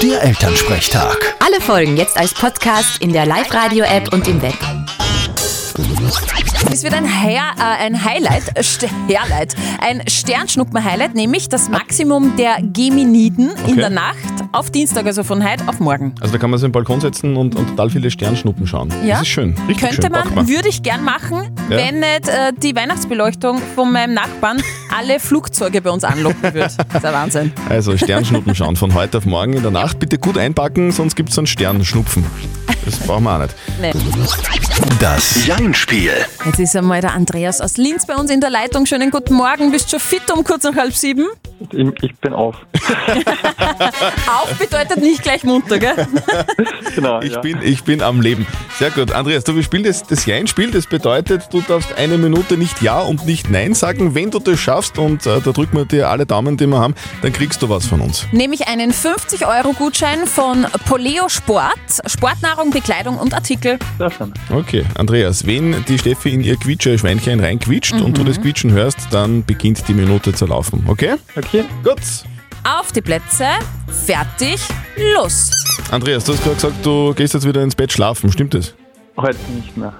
Der 0.02 0.22
Elternsprechtag. 0.22 1.34
Alle 1.44 1.60
Folgen 1.60 1.96
jetzt 1.96 2.16
als 2.16 2.32
Podcast 2.32 3.02
in 3.02 3.12
der 3.12 3.26
Live-Radio-App 3.26 4.12
und 4.12 4.26
im 4.28 4.40
Web. 4.40 4.54
Es 6.70 6.82
wird 6.84 6.94
ein, 6.94 7.04
Hair, 7.06 7.42
äh, 7.58 7.84
ein 7.84 8.02
Highlight, 8.04 8.56
äh, 8.56 8.62
St 8.62 8.86
Hairlight, 9.08 9.54
ein 9.80 10.02
Sternschnuppen-Highlight, 10.08 11.14
nämlich 11.14 11.48
das 11.50 11.68
Maximum 11.68 12.34
der 12.36 12.56
Geminiden 12.62 13.50
in 13.66 13.72
Okay. 13.72 13.76
der 13.76 13.90
Nacht 13.90 14.16
auf 14.52 14.70
Dienstag, 14.70 15.04
also 15.06 15.22
von 15.22 15.46
heute 15.48 15.66
auf 15.68 15.80
morgen. 15.80 16.14
Also 16.20 16.32
da 16.32 16.38
kann 16.38 16.50
man 16.50 16.58
sich 16.58 16.66
im 16.66 16.72
Balkon 16.72 17.00
setzen 17.00 17.36
und, 17.36 17.56
und 17.56 17.68
total 17.68 17.90
viele 17.90 18.10
Sternschnuppen 18.10 18.66
schauen. 18.66 18.88
Ja. 19.04 19.14
Das 19.16 19.22
ist 19.22 19.28
schön. 19.28 19.54
Richtig 19.68 19.78
Könnte 19.88 20.02
schön. 20.18 20.34
Man, 20.34 20.48
würde 20.48 20.68
ich 20.68 20.82
gern 20.82 21.04
machen, 21.04 21.50
Ja. 21.68 21.76
wenn 21.76 22.00
nicht 22.00 22.28
äh, 22.28 22.52
die 22.56 22.74
Weihnachtsbeleuchtung 22.74 23.60
von 23.74 23.92
meinem 23.92 24.14
Nachbarn 24.14 24.62
alle 24.98 25.20
Flugzeuge 25.20 25.82
bei 25.82 25.90
uns 25.90 26.04
anlocken 26.04 26.42
würde. 26.42 26.60
Das 26.60 26.76
ist 26.78 27.02
der 27.02 27.12
Wahnsinn. 27.12 27.52
Also 27.68 27.96
Sternschnuppen 27.98 28.54
schauen 28.54 28.76
von 28.76 28.94
heute 28.94 29.18
auf 29.18 29.26
morgen 29.26 29.52
in 29.54 29.62
der 29.62 29.70
Nacht. 29.72 29.98
Bitte 29.98 30.18
gut 30.18 30.38
einpacken, 30.38 30.90
sonst 30.90 31.16
gibt 31.16 31.30
es 31.30 31.38
einen 31.38 31.46
Sternschnupfen. 31.46 32.24
Das 32.84 32.98
brauchen 32.98 33.24
wir 33.24 33.34
auch 33.34 33.38
nicht. 33.38 33.54
Nee. 33.80 33.92
Das 35.00 35.46
Jein-Spiel. 35.46 36.12
Jetzt 36.44 36.58
ist 36.58 36.76
einmal 36.76 37.00
der 37.00 37.12
Andreas 37.12 37.60
aus 37.60 37.76
Linz 37.76 38.06
bei 38.06 38.14
uns 38.16 38.30
in 38.30 38.40
der 38.40 38.50
Leitung. 38.50 38.86
Schönen 38.86 39.10
guten 39.10 39.34
Morgen. 39.34 39.70
Bist 39.70 39.90
schon 39.90 40.00
fit 40.00 40.30
um 40.32 40.42
kurz 40.44 40.64
nach 40.64 40.74
halb 40.74 40.94
sieben? 40.94 41.26
Ich, 41.72 42.02
ich 42.02 42.14
bin 42.16 42.32
auf. 42.32 42.56
Auf 44.26 44.58
bedeutet 44.58 44.98
nicht 44.98 45.22
gleich 45.22 45.44
munter, 45.44 45.78
gell? 45.78 45.94
Genau, 46.94 47.20
Ich, 47.22 47.32
ja. 47.32 47.40
bin, 47.40 47.58
ich 47.62 47.84
bin 47.84 48.02
am 48.02 48.20
Leben. 48.20 48.46
Sehr 48.78 48.90
gut. 48.90 49.12
Andreas, 49.12 49.44
du, 49.44 49.54
wir 49.54 49.62
spielen 49.62 49.84
das, 49.84 50.02
das 50.02 50.26
Ja-Spiel. 50.26 50.70
Das 50.70 50.86
bedeutet, 50.86 51.48
du 51.52 51.60
darfst 51.62 51.96
eine 51.96 52.18
Minute 52.18 52.56
nicht 52.56 52.82
Ja 52.82 53.00
und 53.00 53.24
nicht 53.26 53.50
Nein 53.50 53.74
sagen. 53.74 54.14
Wenn 54.14 54.30
du 54.30 54.38
das 54.38 54.58
schaffst, 54.60 54.98
und 54.98 55.26
äh, 55.26 55.40
da 55.40 55.52
drücken 55.52 55.76
wir 55.76 55.84
dir 55.86 56.08
alle 56.10 56.26
Daumen, 56.26 56.56
die 56.56 56.66
wir 56.66 56.78
haben, 56.78 56.94
dann 57.22 57.32
kriegst 57.32 57.62
du 57.62 57.68
was 57.68 57.86
von 57.86 58.00
uns. 58.00 58.26
Nämlich 58.32 58.68
einen 58.68 58.92
50-Euro-Gutschein 58.92 60.26
von 60.26 60.66
Poleo 60.86 61.28
Sport, 61.28 61.72
Sportnahrung, 62.06 62.70
Bekleidung 62.70 63.16
und 63.18 63.34
Artikel. 63.34 63.78
Sehr 63.98 64.10
schön. 64.10 64.32
Okay, 64.50 64.84
Andreas, 64.96 65.46
wenn 65.46 65.84
die 65.86 65.98
Steffi 65.98 66.30
in 66.30 66.42
ihr 66.42 66.56
Quietsche-Schweinchen 66.56 67.40
reinquietscht 67.40 67.94
und 67.94 68.18
du 68.18 68.24
das 68.24 68.40
Quietschen 68.40 68.72
hörst, 68.72 68.98
dann 69.10 69.44
beginnt 69.44 69.86
die 69.88 69.94
Minute 69.94 70.32
zu 70.32 70.46
laufen. 70.46 70.84
Okay? 70.88 71.14
Okay. 71.36 71.51
Gut. 71.52 72.00
Auf 72.64 72.92
die 72.92 73.02
Plätze, 73.02 73.46
fertig, 74.06 74.58
los. 75.14 75.50
Andreas, 75.90 76.24
du 76.24 76.32
hast 76.32 76.42
gerade 76.42 76.54
gesagt, 76.54 76.86
du 76.86 77.12
gehst 77.14 77.34
jetzt 77.34 77.46
wieder 77.46 77.62
ins 77.62 77.74
Bett 77.74 77.92
schlafen. 77.92 78.32
Stimmt 78.32 78.54
das? 78.54 78.74
Heute 79.18 79.38
nicht 79.54 79.76
mehr. 79.76 79.92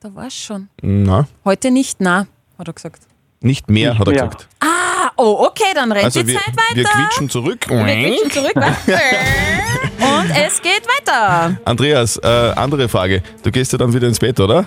Da 0.00 0.14
war's 0.14 0.34
schon. 0.34 0.68
Na, 0.82 1.26
Heute 1.46 1.70
nicht, 1.70 1.98
na, 2.00 2.26
hat 2.58 2.68
er 2.68 2.72
gesagt. 2.74 3.02
nicht 3.40 3.70
mehr, 3.70 3.98
hat 3.98 4.06
er 4.08 4.12
mehr. 4.12 4.22
gesagt. 4.24 4.48
Ah, 4.60 5.10
oh, 5.16 5.46
okay, 5.48 5.72
dann 5.74 5.92
rennt 5.92 6.04
Also 6.04 6.20
die 6.20 6.28
wir, 6.28 6.34
Zeit 6.38 6.48
weiter. 6.56 6.74
wir 6.76 6.84
quietschen 6.84 7.30
zurück. 7.30 7.66
Wir 7.70 7.84
quietschen 7.84 8.30
zurück. 8.30 8.56
Und 8.56 10.30
es 10.36 10.60
geht 10.60 10.82
weiter. 10.86 11.56
Andreas, 11.64 12.18
äh, 12.18 12.26
andere 12.56 12.88
Frage. 12.88 13.22
Du 13.42 13.50
gehst 13.50 13.72
ja 13.72 13.78
dann 13.78 13.94
wieder 13.94 14.08
ins 14.08 14.18
Bett, 14.18 14.38
oder? 14.40 14.66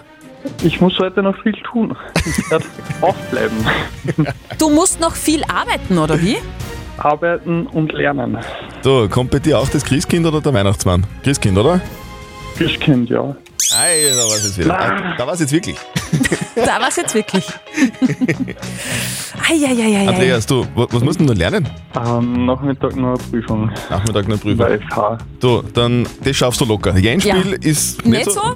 Ich 0.64 0.80
muss 0.82 0.98
heute 1.00 1.24
noch 1.24 1.36
viel 1.42 1.54
tun. 1.64 1.96
Ich 2.26 2.52
werde 2.52 2.66
aufbleiben. 3.02 3.58
Du 4.58 4.70
musst 4.70 5.00
noch 5.00 5.16
viel 5.16 5.44
arbeiten, 5.46 5.98
oder 5.98 6.22
wie? 6.22 6.38
Arbeiten 6.98 7.68
und 7.68 7.92
lernen. 7.92 8.38
So, 8.82 9.08
kommt 9.10 9.32
bei 9.32 9.40
dir 9.40 9.60
auch 9.60 9.68
das 9.70 9.84
Christkind 9.84 10.26
oder 10.26 10.42
der 10.42 10.54
Weihnachtsmann? 10.54 11.06
Christkind, 11.24 11.58
oder? 11.58 11.82
Christkind, 12.58 13.10
ja. 13.10 13.36
Ei, 13.76 14.10
da 14.16 14.18
war 14.18 14.36
es 14.36 14.44
jetzt 14.44 14.58
wieder. 14.58 14.80
Ah, 14.80 15.16
Da 15.18 15.26
war 15.28 15.34
es 15.34 15.40
jetzt 15.40 15.52
wirklich. 15.52 15.78
Da 16.56 16.80
war's 16.80 16.96
jetzt 16.96 17.14
wirklich. 17.16 17.44
Eieieiei. 19.50 20.08
Andreas, 20.08 20.46
du, 20.46 20.66
wa- 20.76 20.88
was 20.92 21.02
musst 21.04 21.20
du 21.20 21.26
denn 21.26 21.38
lernen? 21.38 21.68
Am 21.94 22.46
Nachmittag 22.46 22.96
noch 22.96 23.10
eine 23.10 23.18
Prüfung. 23.18 23.72
Nachmittag 23.90 24.26
eine 24.26 24.38
Prüfung. 24.38 24.58
Bei 24.58 24.78
FH. 24.80 25.18
Du, 25.40 25.62
dann, 25.74 26.08
das 26.24 26.36
schaffst 26.38 26.62
du 26.62 26.66
locker. 26.66 26.96
Jeinspiel 26.98 27.52
Ja. 27.52 27.58
ist 27.70 28.06
Nicht 28.06 28.32
so? 28.32 28.42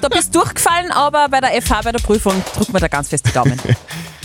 Da 0.00 0.08
bist 0.08 0.34
du 0.34 0.40
durchgefallen, 0.40 0.90
aber 0.90 1.28
bei 1.28 1.40
der 1.40 1.62
FH, 1.62 1.82
bei 1.84 1.92
der 1.92 2.00
Prüfung, 2.00 2.42
drücken 2.56 2.72
wir 2.72 2.80
da 2.80 2.88
ganz 2.88 3.08
fest 3.08 3.26
die 3.26 3.32
Daumen. 3.32 3.60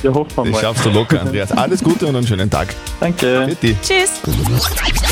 Ja, 0.03 0.11
hoffen 0.11 0.31
wir 0.35 0.43
Das 0.45 0.53
mal. 0.53 0.61
schaffst 0.61 0.83
du 0.85 0.89
locker, 0.89 1.21
Andreas. 1.21 1.51
Alles 1.51 1.83
Gute 1.83 2.07
und 2.07 2.15
einen 2.15 2.25
schönen 2.25 2.49
Tag. 2.49 2.69
Danke. 2.99 3.45
Bitte. 3.47 3.75
Tschüss. 3.83 4.19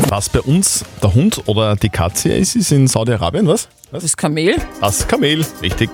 Was 0.07 0.29
bei 0.29 0.41
uns 0.41 0.83
der 1.03 1.13
Hund 1.13 1.43
oder 1.45 1.75
die 1.75 1.89
Katze 1.89 2.29
ist, 2.33 2.55
ist 2.55 2.71
in 2.71 2.87
Saudi-Arabien, 2.87 3.45
was? 3.47 3.67
Was? 3.91 4.03
Das 4.03 4.17
Kamel. 4.17 4.55
Das 4.81 5.07
Kamel, 5.07 5.45
richtig. 5.61 5.89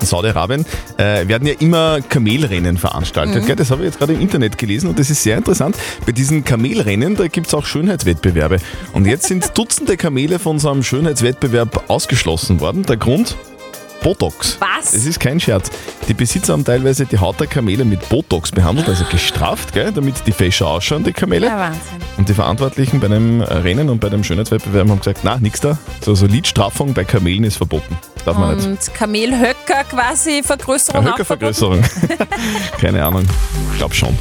In 0.00 0.06
Saudi-Arabien 0.06 0.66
äh, 0.98 1.26
werden 1.28 1.48
ja 1.48 1.54
immer 1.60 2.00
Kamelrennen 2.02 2.76
veranstaltet. 2.76 3.46
Gell? 3.46 3.56
Das 3.56 3.70
habe 3.70 3.82
ich 3.82 3.86
jetzt 3.86 3.98
gerade 3.98 4.12
im 4.12 4.20
Internet 4.20 4.58
gelesen 4.58 4.88
und 4.88 4.98
das 4.98 5.08
ist 5.08 5.22
sehr 5.22 5.36
interessant. 5.36 5.76
Bei 6.04 6.12
diesen 6.12 6.44
Kamelrennen, 6.44 7.16
da 7.16 7.28
gibt 7.28 7.46
es 7.46 7.54
auch 7.54 7.64
Schönheitswettbewerbe. 7.64 8.58
Und 8.92 9.06
jetzt 9.06 9.28
sind 9.28 9.52
Dutzende 9.58 9.96
Kamele 9.96 10.38
von 10.38 10.58
so 10.58 10.70
einem 10.70 10.82
Schönheitswettbewerb 10.82 11.84
ausgeschlossen 11.88 12.60
worden. 12.60 12.82
Der 12.82 12.96
Grund? 12.96 13.36
Botox. 14.04 14.58
Was? 14.60 14.92
Das 14.92 15.06
ist 15.06 15.18
kein 15.18 15.40
Scherz. 15.40 15.70
Die 16.08 16.12
Besitzer 16.12 16.52
haben 16.52 16.62
teilweise 16.62 17.06
die 17.06 17.18
Haut 17.18 17.40
der 17.40 17.46
Kamele 17.46 17.86
mit 17.86 18.06
Botox 18.10 18.52
behandelt, 18.52 18.86
also 18.86 19.02
gestraft, 19.06 19.72
gell? 19.72 19.92
damit 19.92 20.26
die 20.26 20.32
fescher 20.32 20.66
ausschauen, 20.66 21.04
die 21.04 21.12
Kamele. 21.14 21.46
Ja, 21.46 21.58
Wahnsinn. 21.58 21.80
Und 22.18 22.28
die 22.28 22.34
Verantwortlichen 22.34 23.00
bei 23.00 23.08
dem 23.08 23.40
Rennen 23.40 23.88
und 23.88 24.00
bei 24.00 24.10
dem 24.10 24.22
Schönheitswettbewerb 24.22 24.90
haben 24.90 24.98
gesagt, 24.98 25.20
na, 25.22 25.38
nix 25.38 25.62
da. 25.62 25.78
So, 26.02 26.14
so 26.14 26.26
Lidstraffung 26.26 26.92
bei 26.92 27.04
Kamelen 27.04 27.44
ist 27.44 27.56
verboten. 27.56 27.96
Darf 28.24 28.38
man 28.38 28.56
nicht. 28.56 28.66
Und 28.66 28.94
Kamelhöcker 28.94 29.84
quasi 29.84 30.42
Vergrößerung 30.42 31.02
verboten. 31.02 31.12
Höckervergrößerung. 31.12 31.82
Keine 32.80 33.04
Ahnung. 33.04 33.24
Ich 33.72 33.78
glaube 33.78 33.94
schon. 33.94 34.16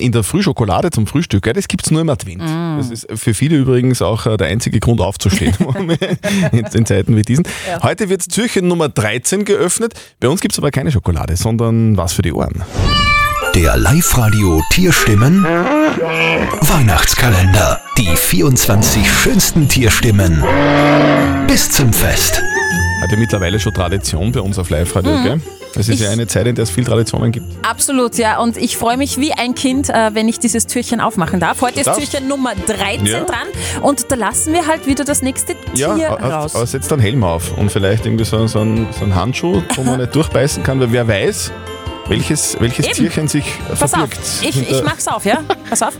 In 0.00 0.12
der 0.12 0.22
Frühschokolade 0.22 0.90
zum 0.90 1.06
Frühstück, 1.06 1.44
gell, 1.44 1.52
das 1.54 1.68
gibt 1.68 1.84
es 1.86 1.90
nur 1.90 2.00
im 2.00 2.08
Advent. 2.10 2.42
Mm. 2.42 2.78
Das 2.78 2.90
ist 2.90 3.06
für 3.14 3.34
viele 3.34 3.56
übrigens 3.56 4.02
auch 4.02 4.26
äh, 4.26 4.36
der 4.36 4.48
einzige 4.48 4.80
Grund 4.80 5.00
aufzustehen 5.00 5.54
in, 6.52 6.66
in 6.66 6.86
Zeiten 6.86 7.16
wie 7.16 7.22
diesen. 7.22 7.46
Heute 7.82 8.08
wird 8.08 8.28
Türchen 8.28 8.68
Nummer 8.68 8.88
13 8.88 9.44
geöffnet. 9.44 9.94
Bei 10.20 10.28
uns 10.28 10.40
gibt 10.40 10.52
es 10.52 10.58
aber 10.58 10.70
keine 10.70 10.90
Schokolade, 10.90 11.36
sondern 11.36 11.96
was 11.96 12.12
für 12.12 12.22
die 12.22 12.32
Ohren. 12.32 12.64
Der 13.56 13.76
Live-Radio 13.78 14.62
Tierstimmen 14.70 15.42
Weihnachtskalender. 16.62 17.80
Die 17.98 18.14
24 18.14 19.10
schönsten 19.10 19.66
Tierstimmen 19.68 20.44
bis 21.48 21.68
zum 21.70 21.92
Fest. 21.92 22.40
Hat 23.02 23.10
ja 23.10 23.16
mittlerweile 23.18 23.58
schon 23.58 23.74
Tradition 23.74 24.30
bei 24.32 24.40
uns 24.40 24.58
auf 24.58 24.70
Live-Radio, 24.70 25.22
gell? 25.22 25.40
Es 25.74 25.80
ist 25.80 25.88
Mhm. 25.88 25.92
Ich- 25.94 26.00
ja 26.00 26.10
eine 26.10 26.26
Zeit, 26.26 26.46
in 26.46 26.54
der 26.54 26.62
es 26.64 26.70
viel 26.70 26.84
Traditionen 26.84 27.32
gibt. 27.32 27.46
Absolut, 27.66 28.16
ja. 28.18 28.38
Und 28.38 28.56
ich 28.56 28.76
freue 28.78 28.96
mich 28.96 29.18
wie 29.18 29.32
ein 29.32 29.54
Kind, 29.54 29.90
äh, 29.90 30.10
wenn 30.14 30.28
ich 30.28 30.38
dieses 30.38 30.66
Türchen 30.66 31.00
aufmachen 31.00 31.40
darf. 31.40 31.60
Heute 31.60 31.80
ist. 31.80 31.92
Türchen 31.94 32.28
Nummer 32.28 32.52
13 32.66 33.06
Ja. 33.06 33.24
dran. 33.24 33.48
Und 33.82 34.06
da 34.10 34.14
lassen 34.16 34.52
wir 34.54 34.66
halt 34.66 34.86
wieder 34.86 35.04
das 35.04 35.20
nächste 35.22 35.54
Tier 35.74 35.96
Ja, 35.98 36.14
raus. 36.14 36.54
aber 36.54 36.66
setzt 36.66 36.92
einen 36.92 37.02
Helm 37.02 37.24
auf 37.24 37.56
und 37.58 37.70
vielleicht 37.72 38.06
irgendwie 38.06 38.24
so, 38.24 38.46
so, 38.46 38.60
einen, 38.60 38.86
so 38.96 39.04
einen 39.04 39.14
Handschuh, 39.14 39.62
wo 39.74 39.82
man 39.82 39.98
nicht 40.00 40.14
durchbeißen 40.14 40.62
kann, 40.62 40.78
weil 40.80 40.92
wer 40.92 41.06
weiß, 41.08 41.52
welches, 42.08 42.56
welches 42.60 42.86
Eben. 42.86 42.94
Tierchen 42.96 43.28
sich 43.28 43.44
Pass 43.68 43.82
auf, 43.94 44.00
verbirgt. 44.00 44.20
ich, 44.42 44.70
ich 44.70 44.82
mach's 44.82 45.06
auf, 45.08 45.24
ja? 45.24 45.40
Pass 45.68 45.82
auf. 45.82 45.94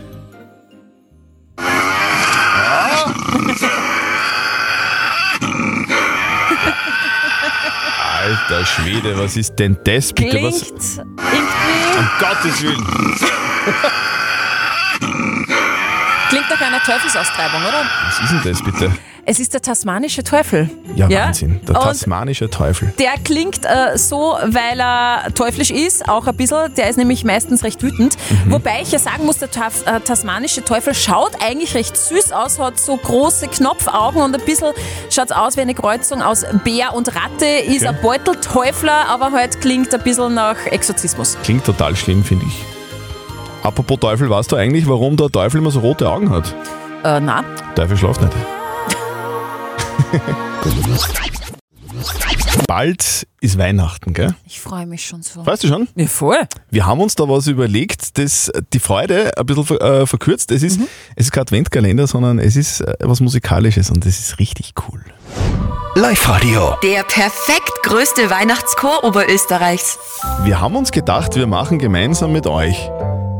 Alter 8.19 8.65
Schwede, 8.65 9.17
was 9.17 9.37
ist 9.37 9.55
denn 9.57 9.77
das 9.83 10.11
bitte? 10.13 10.29
Klingt 10.29 10.53
Was, 10.53 10.97
irgendwie. 10.97 11.97
um 11.97 12.09
Gottes 12.19 12.61
Willen. 12.61 12.85
Einer 16.67 16.79
Teufelsaustreibung, 16.83 17.61
oder? 17.61 17.83
Was 18.07 18.19
ist 18.19 18.31
denn 18.43 18.51
das 18.51 18.63
bitte? 18.63 18.91
Es 19.29 19.39
ist 19.41 19.53
der 19.53 19.61
tasmanische 19.61 20.23
Teufel. 20.23 20.69
Ja, 20.95 21.09
Wahnsinn. 21.09 21.59
Der 21.67 21.75
Und 21.75 21.81
tasmanische 21.83 22.49
Teufel. 22.49 22.93
Der 22.97 23.11
klingt 23.23 23.65
äh, 23.65 23.97
so, 23.97 24.37
weil 24.45 24.79
er 24.79 25.33
teuflisch 25.33 25.69
ist, 25.69 26.07
auch 26.07 26.27
ein 26.27 26.35
bisschen. 26.37 26.73
Der 26.75 26.89
ist 26.89 26.95
nämlich 26.97 27.25
meistens 27.25 27.63
recht 27.65 27.83
wütend. 27.83 28.15
Mhm. 28.45 28.53
Wobei 28.53 28.81
ich 28.81 28.91
ja 28.93 28.99
sagen 28.99 29.25
muss, 29.25 29.37
der 29.37 29.51
Taf 29.51 29.85
äh, 29.85 29.99
tasmanische 29.99 30.63
Teufel 30.63 30.93
schaut 30.93 31.31
eigentlich 31.41 31.73
recht 31.75 31.97
süß 31.97 32.31
aus, 32.31 32.57
hat 32.57 32.79
so 32.79 32.95
große 32.95 33.47
Knopfaugen 33.49 34.21
und 34.21 34.33
ein 34.33 34.45
bisschen 34.45 34.71
schaut 35.09 35.33
aus 35.33 35.57
wie 35.57 35.61
eine 35.61 35.73
Kreuzung 35.75 36.21
aus 36.21 36.45
Bär 36.63 36.93
und 36.93 37.09
Ratte. 37.15 37.45
Ist 37.45 37.77
Okay. 37.85 37.87
ein 37.87 38.01
Beutelteufler, 38.01 39.07
aber 39.09 39.31
halt 39.33 39.59
klingt 39.61 39.93
ein 39.93 40.01
bisschen 40.03 40.33
nach 40.35 40.57
Exorzismus. 40.67 41.37
Klingt 41.43 41.65
total 41.65 41.95
schlimm, 41.97 42.23
finde 42.23 42.45
ich. 42.45 42.76
Apropos 43.63 43.99
Teufel, 43.99 44.29
weißt 44.29 44.51
du 44.51 44.55
eigentlich, 44.55 44.87
warum 44.87 45.17
der 45.17 45.29
Teufel 45.29 45.59
immer 45.59 45.71
so 45.71 45.79
rote 45.79 46.09
Augen 46.09 46.29
hat? 46.29 46.53
Äh, 47.03 47.19
na, 47.19 47.43
Teufel 47.75 47.97
schlaft 47.97 48.21
nicht. 48.21 48.33
Bald 52.67 53.27
ist 53.39 53.57
Weihnachten, 53.57 54.13
gell? 54.13 54.35
ich 54.45 54.59
freue 54.59 54.85
mich 54.85 55.05
schon 55.05 55.21
so. 55.21 55.45
Weißt 55.45 55.63
du 55.63 55.67
schon? 55.67 55.87
Ja, 55.95 56.07
voll. 56.07 56.37
Wir 56.69 56.85
haben 56.85 56.99
uns 56.99 57.15
da 57.15 57.27
was 57.29 57.47
überlegt, 57.47 58.17
das 58.17 58.51
die 58.73 58.79
Freude 58.79 59.31
ein 59.37 59.45
bisschen 59.45 59.79
äh, 59.79 60.05
verkürzt. 60.05 60.51
Es 60.51 60.63
ist, 60.63 60.79
es 61.15 61.27
ist 61.27 61.31
kein 61.31 61.43
Adventkalender, 61.43 62.07
sondern 62.07 62.39
es 62.39 62.55
ist 62.55 62.81
äh, 62.81 62.95
was 63.01 63.21
Musikalisches 63.21 63.89
und 63.89 64.05
das 64.05 64.19
ist 64.19 64.39
richtig 64.39 64.73
cool. 64.87 65.01
Live-Radio. 65.95 66.75
Der 66.83 67.03
perfekt 67.03 67.73
größte 67.83 68.29
Weihnachtschor 68.29 69.03
Oberösterreichs. 69.03 69.97
Wir 70.43 70.59
haben 70.59 70.75
uns 70.75 70.91
gedacht, 70.91 71.35
wir 71.35 71.47
machen 71.47 71.79
gemeinsam 71.79 72.33
mit 72.33 72.45
euch 72.47 72.89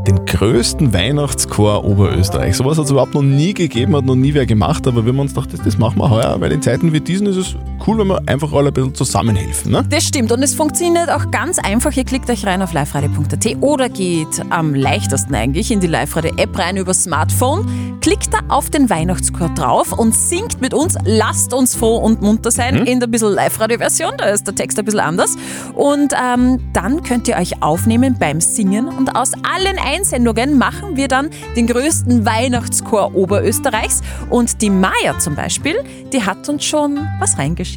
den 0.07 0.25
größten 0.25 0.93
Weihnachtschor 0.93 1.83
Oberösterreich. 1.83 2.55
Sowas 2.55 2.77
hat 2.77 2.85
es 2.85 2.91
überhaupt 2.91 3.13
noch 3.13 3.21
nie 3.21 3.53
gegeben, 3.53 3.95
hat 3.95 4.05
noch 4.05 4.15
nie 4.15 4.33
wer 4.33 4.45
gemacht, 4.45 4.87
aber 4.87 5.05
wir 5.05 5.11
haben 5.11 5.19
uns 5.19 5.33
gedacht, 5.33 5.53
das, 5.53 5.61
das 5.61 5.77
machen 5.77 5.99
wir 5.99 6.09
heuer, 6.09 6.39
weil 6.39 6.51
in 6.51 6.61
Zeiten 6.61 6.93
wie 6.93 7.01
diesen 7.01 7.27
ist 7.27 7.35
es 7.35 7.55
cool, 7.87 7.99
wenn 7.99 8.07
wir 8.07 8.21
einfach 8.27 8.51
alle 8.51 8.67
ein 8.67 8.73
bisschen 8.73 8.93
zusammenhelfen. 8.93 9.71
Ne? 9.71 9.85
Das 9.89 10.03
stimmt 10.03 10.31
und 10.31 10.43
es 10.43 10.53
funktioniert 10.53 11.09
auch 11.09 11.31
ganz 11.31 11.57
einfach. 11.57 11.95
Ihr 11.95 12.03
klickt 12.03 12.29
euch 12.29 12.45
rein 12.45 12.61
auf 12.61 12.73
liveradio.at 12.73 13.57
oder 13.61 13.89
geht 13.89 14.41
am 14.49 14.75
leichtesten 14.75 15.33
eigentlich 15.33 15.71
in 15.71 15.79
die 15.79 15.87
Live-Radio-App 15.87 16.57
rein 16.57 16.77
über 16.77 16.93
Smartphone, 16.93 17.99
klickt 18.01 18.33
da 18.33 18.39
auf 18.49 18.69
den 18.69 18.89
Weihnachtschor 18.89 19.49
drauf 19.49 19.93
und 19.93 20.13
singt 20.13 20.61
mit 20.61 20.73
uns 20.73 20.97
Lasst 21.05 21.53
uns 21.53 21.75
froh 21.75 21.97
und 21.97 22.21
munter 22.21 22.51
sein 22.51 22.85
in 22.85 22.99
der 22.99 23.07
bisschen 23.07 23.33
Live-Radio-Version. 23.33 24.13
Da 24.17 24.25
ist 24.25 24.45
der 24.45 24.55
Text 24.55 24.77
ein 24.77 24.85
bisschen 24.85 24.99
anders. 24.99 25.35
Und 25.73 26.13
ähm, 26.13 26.59
dann 26.73 27.03
könnt 27.03 27.27
ihr 27.27 27.37
euch 27.37 27.61
aufnehmen 27.63 28.17
beim 28.19 28.41
Singen 28.41 28.87
und 28.87 29.15
aus 29.15 29.31
allen 29.33 29.77
Einsendungen 29.79 30.57
machen 30.57 30.95
wir 30.97 31.07
dann 31.07 31.29
den 31.55 31.67
größten 31.67 32.25
Weihnachtschor 32.25 33.15
Oberösterreichs. 33.15 34.01
Und 34.29 34.61
die 34.61 34.69
Maya 34.69 35.17
zum 35.19 35.35
Beispiel, 35.35 35.75
die 36.11 36.23
hat 36.23 36.47
uns 36.49 36.65
schon 36.65 36.99
was 37.19 37.37
reingeschickt. 37.37 37.76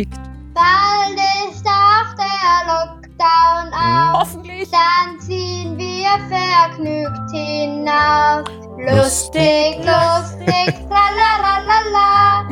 Bald 0.55 1.19
ist 1.51 1.67
auch 1.67 2.15
der 2.17 2.67
Lockdown 2.67 3.73
aus. 3.75 4.21
Hoffentlich. 4.21 4.69
Dann 4.71 5.21
ziehen 5.21 5.77
wir 5.79 6.09
vergnügt 6.29 7.31
hinaus. 7.33 8.45
Lustig, 8.79 9.77
lustig, 9.79 10.75
tralalala. 10.89 12.49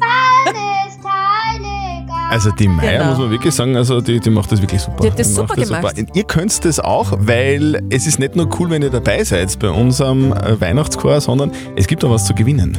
Bald 0.00 0.56
ist 0.86 0.98
Heiligabend. 1.04 2.32
Also 2.32 2.50
die 2.52 2.68
Meier, 2.68 2.92
Genau. 2.98 3.10
muss 3.10 3.18
man 3.18 3.30
wirklich 3.30 3.54
sagen, 3.54 3.76
also 3.76 4.00
die, 4.00 4.20
die 4.20 4.30
macht 4.30 4.50
das 4.52 4.60
wirklich 4.62 4.80
super. 4.80 4.98
Die 5.02 5.10
hat 5.10 5.18
das 5.18 5.28
macht 5.36 5.48
super 5.50 5.60
gemacht. 5.60 5.98
Und 5.98 6.14
Ihr 6.16 6.24
könnt 6.24 6.64
das 6.64 6.78
auch, 6.80 7.12
weil 7.18 7.82
es 7.90 8.06
ist 8.06 8.18
nicht 8.18 8.36
nur 8.36 8.48
cool, 8.58 8.70
wenn 8.70 8.82
ihr 8.82 8.90
dabei 8.90 9.22
seid 9.24 9.58
bei 9.58 9.70
unserem 9.70 10.32
äh, 10.32 10.60
Weihnachtschor, 10.60 11.20
sondern 11.20 11.52
es 11.76 11.86
gibt 11.86 12.04
auch 12.04 12.10
was 12.10 12.24
zu 12.24 12.34
gewinnen. 12.34 12.78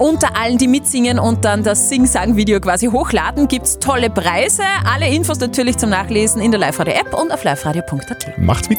Unter 0.00 0.34
allen, 0.34 0.56
die 0.56 0.66
mitsingen 0.66 1.18
und 1.18 1.44
dann 1.44 1.62
das 1.62 1.90
Sing-Sang-Video 1.90 2.58
quasi 2.58 2.86
hochladen, 2.86 3.48
gibt's 3.48 3.78
tolle 3.78 4.08
Preise. 4.08 4.62
Alle 4.90 5.06
Infos 5.06 5.40
natürlich 5.40 5.76
zum 5.76 5.90
Nachlesen 5.90 6.40
in 6.40 6.50
der 6.50 6.58
Live-Radio-App 6.58 7.12
und 7.12 7.30
auf 7.30 7.44
liveradio.at. 7.44 8.38
Macht 8.38 8.70
mit. 8.70 8.78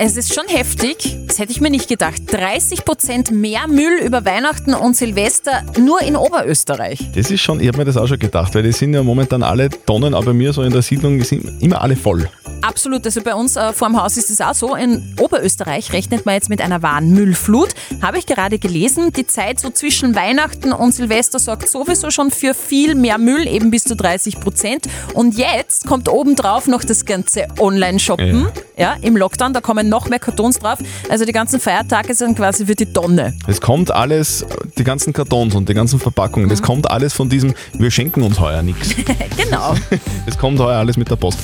Es 0.00 0.16
ist 0.16 0.34
schon 0.34 0.46
heftig, 0.48 1.18
das 1.26 1.38
hätte 1.38 1.52
ich 1.52 1.60
mir 1.60 1.68
nicht 1.68 1.86
gedacht. 1.86 2.14
30% 2.30 3.34
mehr 3.34 3.68
Müll 3.68 3.98
über 4.02 4.24
Weihnachten 4.24 4.72
und 4.72 4.96
Silvester 4.96 5.62
nur 5.78 6.00
in 6.00 6.16
Oberösterreich. 6.16 7.10
Das 7.14 7.30
ist 7.30 7.42
schon, 7.42 7.60
ich 7.60 7.68
habe 7.68 7.76
mir 7.76 7.84
das 7.84 7.98
auch 7.98 8.06
schon 8.06 8.18
gedacht, 8.18 8.54
weil 8.54 8.62
die 8.62 8.72
sind 8.72 8.94
ja 8.94 9.02
momentan 9.02 9.42
alle 9.42 9.68
Tonnen, 9.68 10.14
aber 10.14 10.28
bei 10.28 10.32
mir 10.32 10.54
so 10.54 10.62
in 10.62 10.72
der 10.72 10.80
Siedlung 10.80 11.18
die 11.18 11.24
sind 11.24 11.62
immer 11.62 11.82
alle 11.82 11.96
voll. 11.96 12.26
Absolut, 12.66 13.04
also 13.04 13.20
bei 13.22 13.34
uns 13.34 13.56
äh, 13.56 13.72
vor 13.74 13.88
dem 13.88 14.00
Haus 14.00 14.16
ist 14.16 14.30
es 14.30 14.40
auch 14.40 14.54
so. 14.54 14.74
In 14.74 15.14
Oberösterreich 15.20 15.92
rechnet 15.92 16.24
man 16.24 16.34
jetzt 16.34 16.48
mit 16.48 16.62
einer 16.62 16.82
wahren 16.82 17.10
Müllflut. 17.10 17.68
Habe 18.00 18.18
ich 18.18 18.26
gerade 18.26 18.58
gelesen. 18.58 19.12
Die 19.12 19.26
Zeit 19.26 19.60
so 19.60 19.68
zwischen 19.70 20.14
Weihnachten 20.14 20.72
und 20.72 20.92
Silvester 20.94 21.38
sorgt 21.38 21.68
sowieso 21.68 22.10
schon 22.10 22.30
für 22.30 22.54
viel 22.54 22.94
mehr 22.94 23.18
Müll, 23.18 23.46
eben 23.46 23.70
bis 23.70 23.84
zu 23.84 23.94
30 23.94 24.40
Prozent. 24.40 24.86
Und 25.12 25.36
jetzt 25.36 25.86
kommt 25.86 26.08
obendrauf 26.08 26.66
noch 26.66 26.82
das 26.84 27.04
ganze 27.04 27.46
Online-Shoppen. 27.58 28.48
Ja. 28.76 28.96
im 29.02 29.16
Lockdown, 29.16 29.52
da 29.52 29.60
kommen 29.60 29.88
noch 29.88 30.08
mehr 30.08 30.18
Kartons 30.18 30.58
drauf. 30.58 30.80
Also 31.08 31.24
die 31.24 31.30
ganzen 31.30 31.60
Feiertage 31.60 32.12
sind 32.12 32.36
quasi 32.36 32.66
für 32.66 32.74
die 32.74 32.86
Tonne. 32.92 33.32
Es 33.46 33.60
kommt 33.60 33.92
alles, 33.92 34.44
die 34.76 34.82
ganzen 34.82 35.12
Kartons 35.12 35.54
und 35.54 35.68
die 35.68 35.74
ganzen 35.74 36.00
Verpackungen, 36.00 36.46
Mhm. 36.46 36.50
das 36.50 36.60
kommt 36.62 36.90
alles 36.90 37.12
von 37.12 37.28
diesem, 37.28 37.54
wir 37.74 37.90
schenken 37.92 38.22
uns 38.22 38.40
heuer 38.40 38.62
nichts. 38.62 38.96
genau. 39.36 39.74
Das 40.26 40.38
kommt 40.38 40.58
heuer 40.58 40.78
alles 40.78 40.96
mit 40.96 41.08
der 41.10 41.16
Post. 41.16 41.38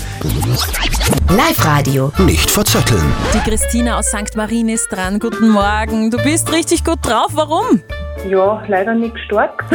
Live-Radio. 1.29 2.12
Nicht 2.19 2.50
verzetteln. 2.50 3.02
Die 3.35 3.38
Christina 3.49 3.99
aus 3.99 4.07
St. 4.07 4.37
Marien 4.37 4.69
ist 4.69 4.88
dran. 4.90 5.19
Guten 5.19 5.50
Morgen. 5.50 6.11
Du 6.11 6.19
bist 6.19 6.52
richtig 6.52 6.85
gut 6.85 6.99
drauf. 7.02 7.29
Warum? 7.35 7.81
Ja, 8.29 8.62
leider 8.69 8.95
nicht 8.95 9.19
stark. 9.26 9.64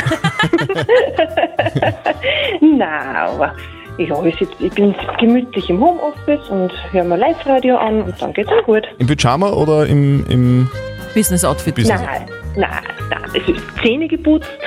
Nein, 2.61 3.15
aber 3.15 3.53
ja, 3.97 4.23
ich, 4.23 4.35
sitz, 4.37 4.49
ich 4.59 4.73
bin 4.73 4.93
gemütlich 5.19 5.69
im 5.69 5.79
Homeoffice 5.79 6.49
und 6.49 6.71
höre 6.91 7.03
mir 7.03 7.17
Live-Radio 7.17 7.77
an 7.77 8.01
und 8.01 8.21
dann 8.21 8.33
geht's 8.33 8.49
mir 8.49 8.63
gut. 8.63 8.83
Im 8.99 9.07
Pyjama 9.07 9.49
oder 9.51 9.85
im, 9.85 10.25
im 10.29 10.69
Business-Outfit? 11.13 11.75
Business. 11.75 12.01
Nein, 12.01 12.27
nein, 12.57 12.69
nein, 13.09 13.21
es 13.33 13.47
ist 13.47 13.61
Zähne 13.81 14.07
geputzt. 14.07 14.49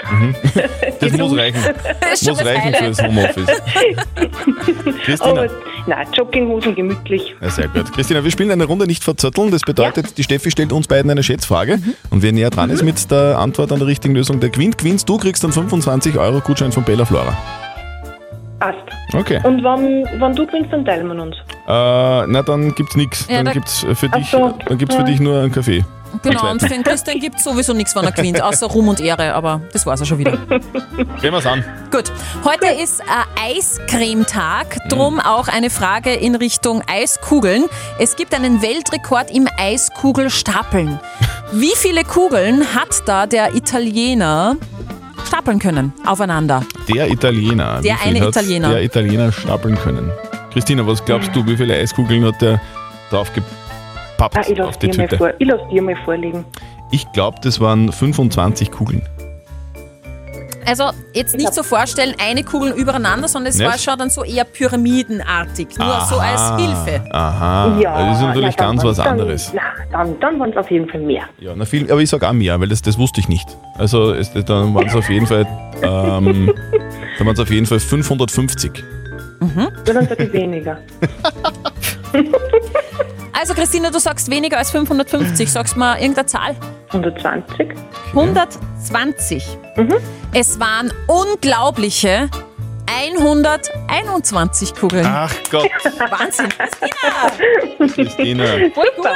Das 1.00 1.12
muss 1.12 1.36
reichen. 1.36 1.60
Das 2.00 2.22
muss 2.22 2.38
das 2.38 2.46
reichen 2.46 2.62
Highlight. 2.62 2.84
fürs 2.84 3.02
Homeoffice. 3.02 3.46
Christina. 5.04 5.30
Aber 5.30 5.48
nein, 5.86 6.06
Jogginghosen 6.12 6.74
gemütlich. 6.74 7.34
Ja, 7.40 7.50
sehr 7.50 7.68
gut. 7.68 7.92
Christina, 7.92 8.24
wir 8.24 8.30
spielen 8.30 8.50
eine 8.50 8.64
Runde 8.64 8.86
nicht 8.86 9.04
verzötteln. 9.04 9.50
Das 9.50 9.62
bedeutet, 9.62 10.18
die 10.18 10.22
Steffi 10.24 10.50
stellt 10.50 10.72
uns 10.72 10.88
beiden 10.88 11.10
eine 11.10 11.22
Schätzfrage. 11.22 11.78
Und 12.10 12.22
wer 12.22 12.32
näher 12.32 12.50
dran 12.50 12.70
ist 12.70 12.82
mit 12.82 13.10
der 13.10 13.38
Antwort 13.38 13.70
an 13.72 13.78
der 13.78 13.86
richtigen 13.88 14.14
Lösung, 14.14 14.40
der 14.40 14.50
gewinnt. 14.50 14.78
Gewinnst 14.78 15.08
du, 15.08 15.18
kriegst 15.18 15.44
dann 15.44 15.52
25 15.52 16.18
Euro 16.18 16.40
Gutschein 16.40 16.72
von 16.72 16.82
Bella 16.84 17.04
Flora. 17.04 17.36
Passt. 18.58 18.78
Okay. 19.14 19.40
Und 19.44 19.62
wenn, 19.62 20.04
wenn 20.20 20.34
du 20.34 20.44
gewinnst, 20.46 20.72
dann 20.72 20.84
teilen 20.84 21.06
wir 21.06 21.22
uns. 21.22 21.36
Äh, 21.36 22.26
na, 22.26 22.42
dann 22.42 22.74
gibt's 22.74 22.96
nichts. 22.96 23.26
Ja, 23.28 23.36
dann 23.36 23.46
da- 23.46 23.52
gibt's 23.52 23.86
für 23.94 24.08
dich, 24.08 24.28
so, 24.28 24.54
dann 24.66 24.78
gibt's 24.78 24.94
für 24.96 25.02
ja. 25.02 25.06
dich 25.06 25.20
nur 25.20 25.38
einen 25.40 25.52
Kaffee. 25.52 25.84
Genau, 26.22 26.50
und 26.50 26.60
für 26.60 26.68
den 26.68 26.82
Christian 26.82 27.20
gibt 27.20 27.36
es 27.36 27.44
sowieso 27.44 27.72
nichts, 27.72 27.94
wenn 27.94 28.04
er 28.04 28.12
gewinnt, 28.12 28.40
außer 28.42 28.66
Ruhm 28.66 28.88
und 28.88 29.00
Ehre, 29.00 29.34
aber 29.34 29.60
das 29.72 29.86
war's 29.86 30.00
ja 30.00 30.06
schon 30.06 30.18
wieder. 30.18 30.36
Gehen 31.20 31.32
wir's 31.32 31.46
an. 31.46 31.64
Gut, 31.90 32.12
heute 32.44 32.66
ist 32.66 33.00
äh, 33.00 33.56
Eiscremetag, 33.56 34.78
drum 34.88 35.20
auch 35.20 35.48
eine 35.48 35.70
Frage 35.70 36.14
in 36.14 36.34
Richtung 36.34 36.82
Eiskugeln. 36.86 37.64
Es 37.98 38.16
gibt 38.16 38.34
einen 38.34 38.62
Weltrekord 38.62 39.30
im 39.30 39.48
Eiskugelstapeln. 39.58 40.98
Wie 41.52 41.72
viele 41.76 42.04
Kugeln 42.04 42.74
hat 42.74 43.02
da 43.06 43.26
der 43.26 43.54
Italiener 43.54 44.56
stapeln 45.26 45.58
können 45.58 45.92
aufeinander? 46.04 46.62
Der 46.88 47.10
Italiener. 47.10 47.80
Der 47.80 47.94
Wie 47.94 47.98
viel 47.98 48.08
eine 48.08 48.20
hat 48.20 48.28
Italiener. 48.28 48.68
Der 48.70 48.82
Italiener 48.82 49.32
stapeln 49.32 49.78
können. 49.78 50.10
Christina, 50.52 50.86
was 50.86 51.04
glaubst 51.04 51.34
du, 51.34 51.46
wie 51.46 51.56
viele 51.56 51.74
Eiskugeln 51.74 52.24
hat 52.24 52.40
der 52.40 52.60
drauf 53.10 53.32
gepappt 54.18 54.36
Ah, 54.36 54.42
ich 54.50 54.56
lasse 54.58 54.68
auf 54.70 54.78
die 54.78 54.88
dir, 54.90 54.96
mal 54.98 55.04
Tüte? 55.08 55.16
vor, 55.18 55.32
ich 55.38 55.48
lass 55.48 55.60
dir 55.70 55.82
mal 55.82 55.96
vorlegen. 56.04 56.44
Ich 56.90 57.10
glaube, 57.12 57.38
das 57.42 57.60
waren 57.60 57.92
25 57.92 58.70
Kugeln. 58.70 59.02
Also 60.66 60.90
jetzt 61.14 61.34
nicht 61.34 61.54
so 61.54 61.62
vorstellen, 61.62 62.14
eine 62.22 62.44
Kugel 62.44 62.72
übereinander, 62.72 63.26
sondern 63.26 63.50
es 63.50 63.58
Nicht? 63.58 63.66
war 63.70 63.78
schon 63.78 63.98
dann 63.98 64.10
so 64.10 64.22
eher 64.22 64.44
pyramidenartig, 64.44 65.68
nur 65.78 66.00
so 66.10 66.18
als 66.18 66.60
Hilfe. 66.60 67.02
Aha, 67.10 67.78
ja, 67.80 68.08
das 68.10 68.18
ist 68.18 68.22
natürlich 68.24 68.54
na, 68.58 68.66
dann 68.66 68.76
ganz 68.76 68.84
was 68.84 68.98
waren's- 68.98 69.10
anderes. 69.10 69.52
Dann, 69.52 69.60
na, 69.90 69.98
dann, 70.04 70.20
dann 70.20 70.40
waren 70.40 70.50
es 70.50 70.56
auf 70.58 70.70
jeden 70.70 70.86
Fall 70.86 71.00
mehr. 71.00 71.22
Ja, 71.38 71.52
na 71.56 71.64
viel, 71.64 71.90
aber 71.90 72.02
ich 72.02 72.10
sage 72.10 72.28
auch 72.28 72.34
mehr, 72.34 72.60
weil 72.60 72.68
das, 72.68 72.82
das 72.82 72.98
wusste 72.98 73.18
ich 73.20 73.28
nicht. 73.30 73.48
Also 73.78 74.12
es, 74.12 74.30
dann 74.34 74.74
waren 74.74 74.86
es 74.88 74.94
auf 74.94 75.08
jeden 75.08 75.26
Fall, 75.26 75.46
ähm, 75.82 76.52
dann 77.16 77.26
waren 77.26 77.34
es 77.34 77.40
auf 77.40 77.50
jeden 77.50 77.64
Fall 77.64 77.80
550. 77.80 78.84
Ja, 79.56 79.70
dann 79.94 80.06
sage 80.06 80.24
ich 80.24 80.32
weniger. 80.34 80.78
Also 83.38 83.54
Christina, 83.54 83.90
du 83.90 83.98
sagst 84.00 84.30
weniger 84.30 84.58
als 84.58 84.70
550, 84.72 85.50
sagst 85.50 85.76
mal 85.76 85.96
irgendeine 85.98 86.26
Zahl? 86.26 86.56
120. 86.88 87.68
120. 88.12 89.44
Es 90.34 90.58
waren 90.58 90.92
unglaubliche 91.06 92.28
121 92.86 94.74
Kugeln. 94.74 95.06
Ach 95.06 95.32
Gott, 95.50 95.68
Wahnsinn. 96.10 96.48
Christina. 97.94 98.44
Voll 98.74 98.90
gut. 98.96 99.06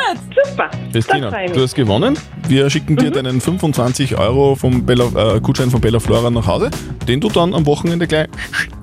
Super. 0.47 0.71
Christina, 0.93 1.31
du 1.49 1.63
hast 1.63 1.75
gewonnen. 1.75 2.17
Wir 2.47 2.69
schicken 2.71 2.93
Mhm. 2.95 2.99
dir 2.99 3.11
deinen 3.11 3.41
25 3.41 4.19
Euro 4.19 4.55
vom 4.55 4.85
Bella, 4.87 5.07
äh, 5.37 5.41
Gutschein 5.41 5.71
von 5.71 5.81
Bella 5.81 5.99
Flora 5.99 6.31
nach 6.31 6.47
Hause, 6.47 6.71
den 7.09 7.21
du 7.21 7.29
dann 7.29 7.55
am 7.55 7.65
Wochenende 7.67 8.07
gleich 8.07 8.29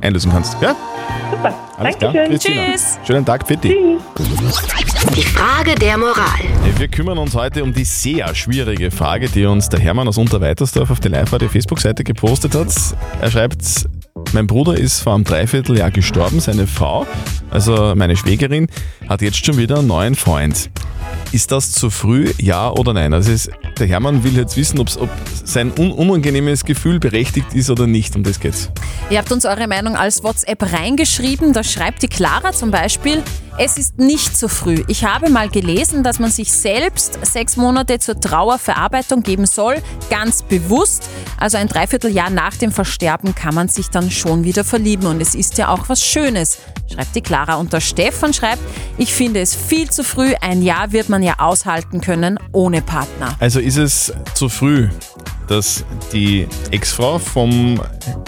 einlösen 0.02 0.32
kannst. 0.32 0.58
Ja? 0.62 0.76
Super. 1.40 1.54
Alles 1.78 1.98
klar, 1.98 2.12
Dankeschön. 2.12 2.32
Christina. 2.32 2.72
Tschüss. 2.74 3.00
Schönen 3.08 3.26
Tag 3.26 3.48
für 3.48 3.56
dich. 3.56 3.74
Die 5.16 5.24
Frage 5.24 5.76
der 5.76 5.98
Moral. 5.98 6.40
Wir 6.78 6.88
kümmern 6.90 7.18
uns 7.18 7.34
heute 7.34 7.64
um 7.64 7.74
die 7.74 7.86
sehr 7.86 8.36
schwierige 8.36 8.92
Frage, 8.92 9.30
die 9.30 9.46
uns 9.46 9.70
der 9.70 9.80
Hermann 9.80 10.10
aus 10.10 10.18
Unterweitersdorf 10.18 10.92
auf 10.92 11.00
der 11.00 11.12
Live-Radio-Facebook-Seite 11.12 12.04
gepostet 12.04 12.56
hat. 12.56 12.68
Er 13.22 13.32
schreibt, 13.32 13.64
mein 14.34 14.48
Bruder 14.48 14.78
ist 14.78 15.00
vor 15.00 15.16
einem 15.16 15.24
Dreivierteljahr 15.24 15.92
gestorben, 15.92 16.42
seine 16.42 16.68
Frau, 16.68 17.08
also 17.50 17.94
meine 17.96 18.18
Schwägerin, 18.18 18.68
hat 19.08 19.22
jetzt 19.22 19.46
schon 19.46 19.58
wieder 19.58 19.80
einen 19.80 19.88
neuen 19.88 20.16
Freund. 20.16 20.70
Ist 21.32 21.52
das 21.52 21.72
zu 21.72 21.90
früh, 21.90 22.32
ja 22.40 22.72
oder 22.72 22.94
nein? 22.94 23.14
Also 23.14 23.32
es, 23.32 23.50
der 23.78 23.88
Hermann 23.88 24.24
will 24.24 24.36
jetzt 24.36 24.58
wissen, 24.58 24.80
ob 24.80 24.90
sein 25.44 25.72
un 25.78 25.92
unangenehmes 25.92 26.66
Gefühl 26.66 27.00
berechtigt 27.00 27.54
ist 27.54 27.70
oder 27.70 27.86
nicht. 27.86 28.16
Um 28.16 28.24
das 28.24 28.40
geht's. 28.40 28.70
Ihr 29.10 29.20
habt 29.20 29.32
uns 29.32 29.46
eure 29.46 29.68
Meinung 29.68 29.96
als 29.96 30.24
WhatsApp 30.24 30.74
reingeschrieben. 30.74 31.54
Da 31.54 31.64
schreibt 31.64 32.02
die 32.02 32.08
Clara 32.08 32.52
zum 32.52 32.72
Beispiel, 32.72 33.24
es 33.62 33.78
ist 33.78 34.00
nicht 34.00 34.38
zu 34.38 34.48
früh. 34.48 34.84
Ich 34.88 35.04
habe 35.04 35.30
mal 35.30 35.50
gelesen, 35.50 36.02
dass 36.02 36.18
man 36.18 36.32
sich 36.32 36.54
selbst 36.54 37.20
sechs 37.24 37.58
Monate 37.58 38.00
zur 38.00 38.18
Trauerverarbeitung 38.18 39.22
geben 39.22 39.46
soll, 39.46 39.76
ganz 40.10 40.44
bewusst. 40.44 41.10
Also 41.38 41.58
ein 41.58 41.68
Dreivierteljahr 41.68 42.30
nach 42.30 42.56
dem 42.56 42.72
Versterben 42.72 43.36
kann 43.36 43.54
man 43.54 43.68
sich 43.68 43.90
dann 43.90 44.12
schon 44.12 44.46
wieder 44.46 44.64
verlieben 44.64 45.08
und 45.08 45.22
es 45.22 45.36
ist 45.36 45.58
ja 45.58 45.68
auch 45.68 45.90
was 45.90 46.02
Schönes, 46.02 46.60
schreibt 46.94 47.14
die 47.16 47.22
Clara. 47.22 47.56
Und 47.56 47.74
der 47.74 47.82
Stefan 47.82 48.34
schreibt, 48.34 48.62
ich 48.98 49.14
finde 49.14 49.42
es 49.42 49.56
viel 49.56 49.90
zu 49.90 50.06
früh. 50.06 50.36
Ein 50.40 50.62
Jahr 50.62 50.89
wird 50.92 51.10
man 51.10 51.24
ja 51.24 51.36
aushalten 51.40 52.02
können 52.02 52.40
ohne 52.52 52.82
Partner. 52.82 53.36
Also 53.40 53.60
ist 53.60 53.78
es 53.78 54.14
zu 54.34 54.50
früh? 54.50 54.90
dass 55.50 55.84
die 56.14 56.48
Ex-Frau 56.70 57.18
vom, 57.18 57.82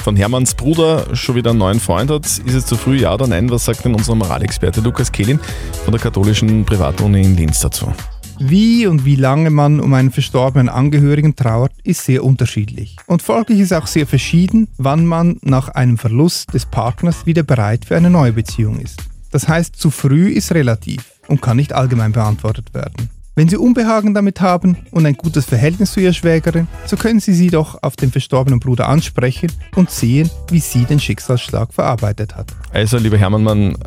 von 0.03 0.15
Hermanns 0.15 0.55
Bruder 0.55 1.15
schon 1.15 1.35
wieder 1.35 1.51
einen 1.51 1.59
neuen 1.59 1.79
Freund 1.79 2.09
hat. 2.09 2.25
Ist 2.25 2.55
es 2.55 2.65
zu 2.65 2.75
früh, 2.75 2.97
ja 2.97 3.13
oder 3.13 3.27
nein? 3.27 3.49
Was 3.51 3.65
sagt 3.65 3.85
denn 3.85 3.93
unser 3.93 4.15
Moralexperte 4.15 4.81
Lukas 4.81 5.11
Kehlin 5.11 5.39
von 5.83 5.91
der 5.91 6.01
katholischen 6.01 6.65
Privatuni 6.65 7.21
in 7.21 7.37
Linz 7.37 7.59
dazu? 7.59 7.93
Wie 8.39 8.87
und 8.87 9.05
wie 9.05 9.17
lange 9.17 9.51
man 9.51 9.79
um 9.79 9.93
einen 9.93 10.09
verstorbenen 10.09 10.67
Angehörigen 10.67 11.35
trauert, 11.35 11.73
ist 11.83 12.03
sehr 12.05 12.23
unterschiedlich. 12.23 12.95
Und 13.05 13.21
folglich 13.21 13.59
ist 13.59 13.71
auch 13.71 13.85
sehr 13.85 14.07
verschieden, 14.07 14.67
wann 14.77 15.05
man 15.05 15.37
nach 15.43 15.69
einem 15.69 15.99
Verlust 15.99 16.51
des 16.55 16.65
Partners 16.65 17.27
wieder 17.27 17.43
bereit 17.43 17.85
für 17.85 17.95
eine 17.95 18.09
neue 18.09 18.33
Beziehung 18.33 18.79
ist. 18.79 19.03
Das 19.29 19.47
heißt, 19.47 19.75
zu 19.75 19.91
früh 19.91 20.29
ist 20.29 20.53
relativ 20.53 21.20
und 21.31 21.41
kann 21.41 21.57
nicht 21.57 21.73
allgemein 21.73 22.11
beantwortet 22.11 22.73
werden. 22.73 23.09
Wenn 23.33 23.47
Sie 23.47 23.55
Unbehagen 23.55 24.13
damit 24.13 24.41
haben 24.41 24.75
und 24.91 25.05
ein 25.05 25.15
gutes 25.15 25.45
Verhältnis 25.45 25.93
zu 25.93 26.01
Ihrer 26.01 26.11
Schwägerin, 26.11 26.67
so 26.85 26.97
können 26.97 27.21
Sie 27.21 27.33
sie 27.33 27.49
doch 27.49 27.81
auf 27.81 27.95
den 27.95 28.11
verstorbenen 28.11 28.59
Bruder 28.59 28.89
ansprechen 28.89 29.49
und 29.75 29.89
sehen, 29.89 30.29
wie 30.49 30.59
sie 30.59 30.83
den 30.83 30.99
Schicksalsschlag 30.99 31.73
verarbeitet 31.73 32.35
hat. 32.35 32.47
Also, 32.73 32.97
lieber 32.97 33.17
Hermann, 33.17 33.43
man, 33.43 33.77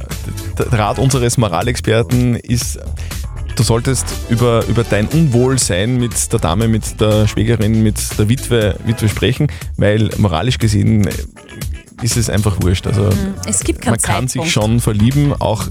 der 0.59 0.72
Rat 0.72 0.98
unseres 0.98 1.37
Moralexperten 1.37 2.37
ist, 2.37 2.78
du 3.54 3.62
solltest 3.62 4.07
über, 4.30 4.64
über 4.66 4.83
dein 4.83 5.09
Unwohlsein 5.09 5.98
mit 5.98 6.33
der 6.33 6.38
Dame, 6.40 6.66
mit 6.66 6.98
der 6.98 7.28
Schwägerin, 7.28 7.83
mit 7.83 8.18
der 8.18 8.30
Witwe, 8.30 8.76
Witwe 8.87 9.11
sprechen, 9.11 9.48
weil 9.76 10.09
moralisch 10.16 10.59
gesehen 10.59 11.07
ist 12.02 12.16
es 12.16 12.28
einfach 12.28 12.61
wurscht. 12.62 12.87
Also 12.87 13.09
Es 13.46 13.61
gibt 13.61 13.83
keinen 13.83 13.92
man 13.92 14.00
kann 14.00 14.26
sich 14.28 14.42
Zeitpunkt. 14.42 14.52
schon 14.52 14.80
verlieben, 14.80 15.33
auch 15.33 15.68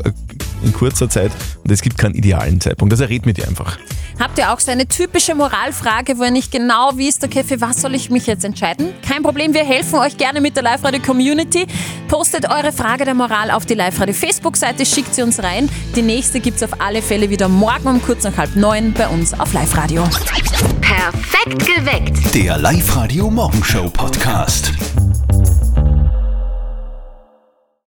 in 0.63 0.73
kurzer 0.73 1.09
Zeit 1.09 1.31
und 1.63 1.71
es 1.71 1.81
gibt 1.81 1.97
keinen 1.97 2.15
idealen 2.15 2.59
Zeitpunkt. 2.61 2.93
Also 2.93 3.05
red 3.05 3.25
mit 3.25 3.37
dir 3.37 3.47
einfach. 3.47 3.77
Habt 4.19 4.37
ihr 4.37 4.53
auch 4.53 4.59
so 4.59 4.71
eine 4.71 4.87
typische 4.87 5.35
Moralfrage, 5.35 6.17
wo 6.17 6.23
ihr 6.23 6.31
nicht 6.31 6.51
genau 6.51 6.91
wisst, 6.95 7.23
okay, 7.23 7.43
für 7.43 7.59
was 7.61 7.81
soll 7.81 7.95
ich 7.95 8.09
mich 8.09 8.27
jetzt 8.27 8.45
entscheiden? 8.45 8.93
Kein 9.07 9.23
Problem, 9.23 9.53
wir 9.53 9.63
helfen 9.63 9.95
euch 9.99 10.17
gerne 10.17 10.39
mit 10.39 10.55
der 10.55 10.63
Live-Radio-Community. 10.63 11.65
Postet 12.07 12.49
eure 12.49 12.71
Frage 12.71 13.05
der 13.05 13.15
Moral 13.15 13.51
auf 13.51 13.65
die 13.65 13.73
Live-Radio-Facebook-Seite, 13.73 14.85
schickt 14.85 15.15
sie 15.15 15.23
uns 15.23 15.41
rein. 15.41 15.69
Die 15.95 16.01
nächste 16.01 16.39
gibt 16.39 16.57
es 16.57 16.63
auf 16.63 16.79
alle 16.79 17.01
Fälle 17.01 17.29
wieder 17.29 17.49
morgen 17.49 17.87
um 17.87 18.01
kurz 18.01 18.23
nach 18.23 18.37
halb 18.37 18.55
neun 18.55 18.93
bei 18.93 19.07
uns 19.07 19.37
auf 19.39 19.51
Live-Radio. 19.53 20.03
Perfekt 20.81 21.65
geweckt. 21.65 22.35
Der 22.35 22.57
Live-Radio 22.57 23.29
Morgenshow 23.29 23.89
Podcast. 23.89 24.73